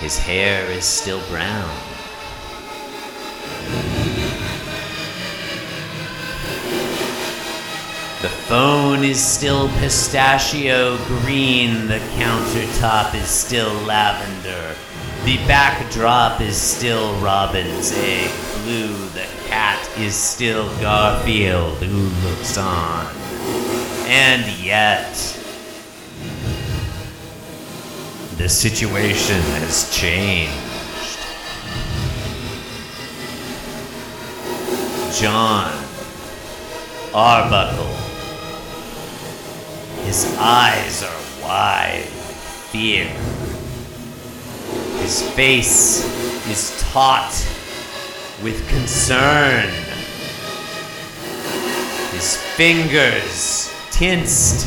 His 0.00 0.18
hair 0.18 0.70
is 0.70 0.84
still 0.84 1.20
brown. 1.30 1.74
The 8.20 8.28
phone 8.48 9.04
is 9.04 9.22
still 9.22 9.68
pistachio 9.78 10.96
green. 11.04 11.86
The 11.86 11.98
countertop 12.16 13.14
is 13.14 13.28
still 13.28 13.74
lavender. 13.82 14.74
The 15.26 15.36
backdrop 15.46 16.40
is 16.40 16.56
still 16.56 17.14
robin's 17.20 17.92
egg 17.92 18.30
blue. 18.62 18.96
The 19.10 19.26
cat 19.48 19.86
is 19.98 20.14
still 20.14 20.66
Garfield 20.80 21.76
who 21.82 22.08
looks 22.26 22.56
on. 22.56 23.14
And 24.06 24.50
yet, 24.64 25.12
the 28.38 28.48
situation 28.48 29.42
has 29.60 29.94
changed. 29.94 30.54
Jon 35.20 35.84
Arbuckle. 37.12 37.97
His 40.08 40.24
eyes 40.38 41.02
are 41.02 41.42
wide 41.42 42.00
with 42.00 42.70
fear. 42.72 43.04
His 45.02 45.20
face 45.32 46.02
is 46.48 46.82
taut 46.90 47.30
with 48.42 48.66
concern. 48.70 49.68
His 52.12 52.38
fingers 52.56 53.70
tensed. 53.90 54.66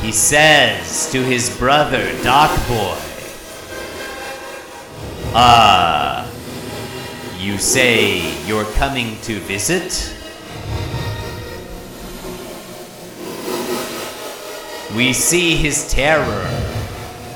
He 0.00 0.10
says 0.10 1.12
to 1.12 1.22
his 1.22 1.54
brother, 1.58 2.10
Doc 2.22 2.50
Boy, 2.66 2.96
Ah, 5.34 6.29
you 7.40 7.56
say 7.56 8.20
you're 8.46 8.70
coming 8.72 9.18
to 9.22 9.40
visit? 9.40 10.14
We 14.94 15.14
see 15.14 15.56
his 15.56 15.90
terror 15.90 16.44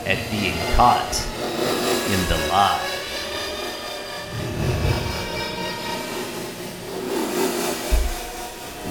at 0.04 0.18
being 0.30 0.56
caught 0.76 1.26
in 2.10 2.20
the 2.28 2.36
lie. 2.50 2.90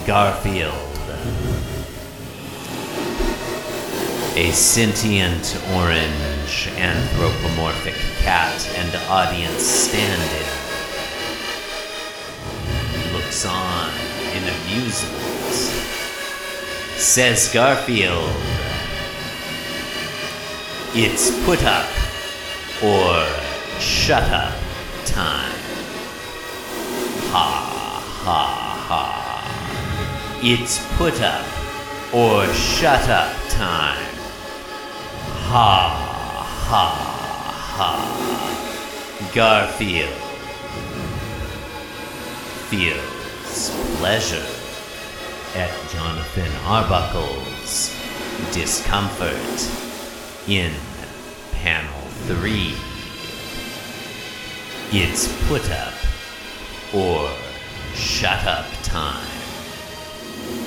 Garfield. 0.07 0.79
A 4.35 4.51
sentient 4.51 5.61
orange 5.75 6.69
anthropomorphic 6.77 7.93
cat 8.23 8.67
and 8.77 8.95
audience 9.09 9.61
stand 9.61 10.31
in. 10.41 10.62
Looks 13.33 13.45
on 13.47 13.89
in 14.35 14.43
amusement. 14.43 15.23
Says 16.97 17.51
Garfield. 17.51 18.29
It's 20.93 21.31
put 21.43 21.63
up 21.63 21.89
or 22.83 23.25
shut 23.79 24.29
up 24.29 24.53
time. 25.05 25.57
Ha 27.33 27.49
ha 28.23 28.45
ha. 28.87 30.39
It's 30.43 30.77
put 30.97 31.19
up 31.19 31.47
or 32.13 32.45
shut 32.53 33.09
up 33.09 33.35
time. 33.49 34.13
Ha 35.49 35.89
ha 36.69 36.87
ha. 37.77 39.31
Garfield 39.33 40.23
pleasure 43.53 44.43
at 45.55 45.69
Jonathan 45.91 46.51
Arbuckle's 46.65 47.95
discomfort 48.51 49.69
in 50.47 50.73
panel 51.51 52.01
3. 52.25 52.73
It's 54.91 55.47
put 55.47 55.69
up 55.69 55.93
or 56.95 57.29
shut 57.93 58.43
up 58.47 58.65
time. 58.81 59.27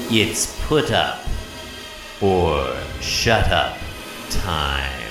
It's 0.09 0.57
put 0.69 0.93
up 0.93 1.19
or 2.21 2.73
shut 3.01 3.51
up 3.51 3.77
time. 4.31 5.03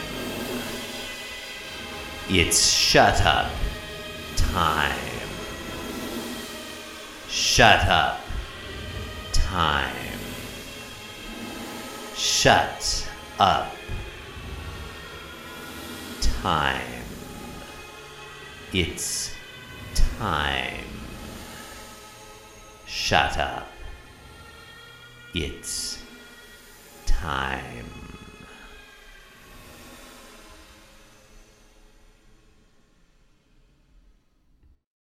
It's 2.30 2.66
shut 2.66 3.22
up 3.26 3.52
time. 4.38 5.05
Shut 7.36 7.86
up 7.90 8.22
time. 9.34 9.94
Shut 12.16 13.10
up 13.38 13.76
time. 16.22 17.04
It's 18.72 19.36
time. 20.18 20.86
Shut 22.86 23.38
up. 23.38 23.68
It's 25.34 26.02
time. 27.06 27.95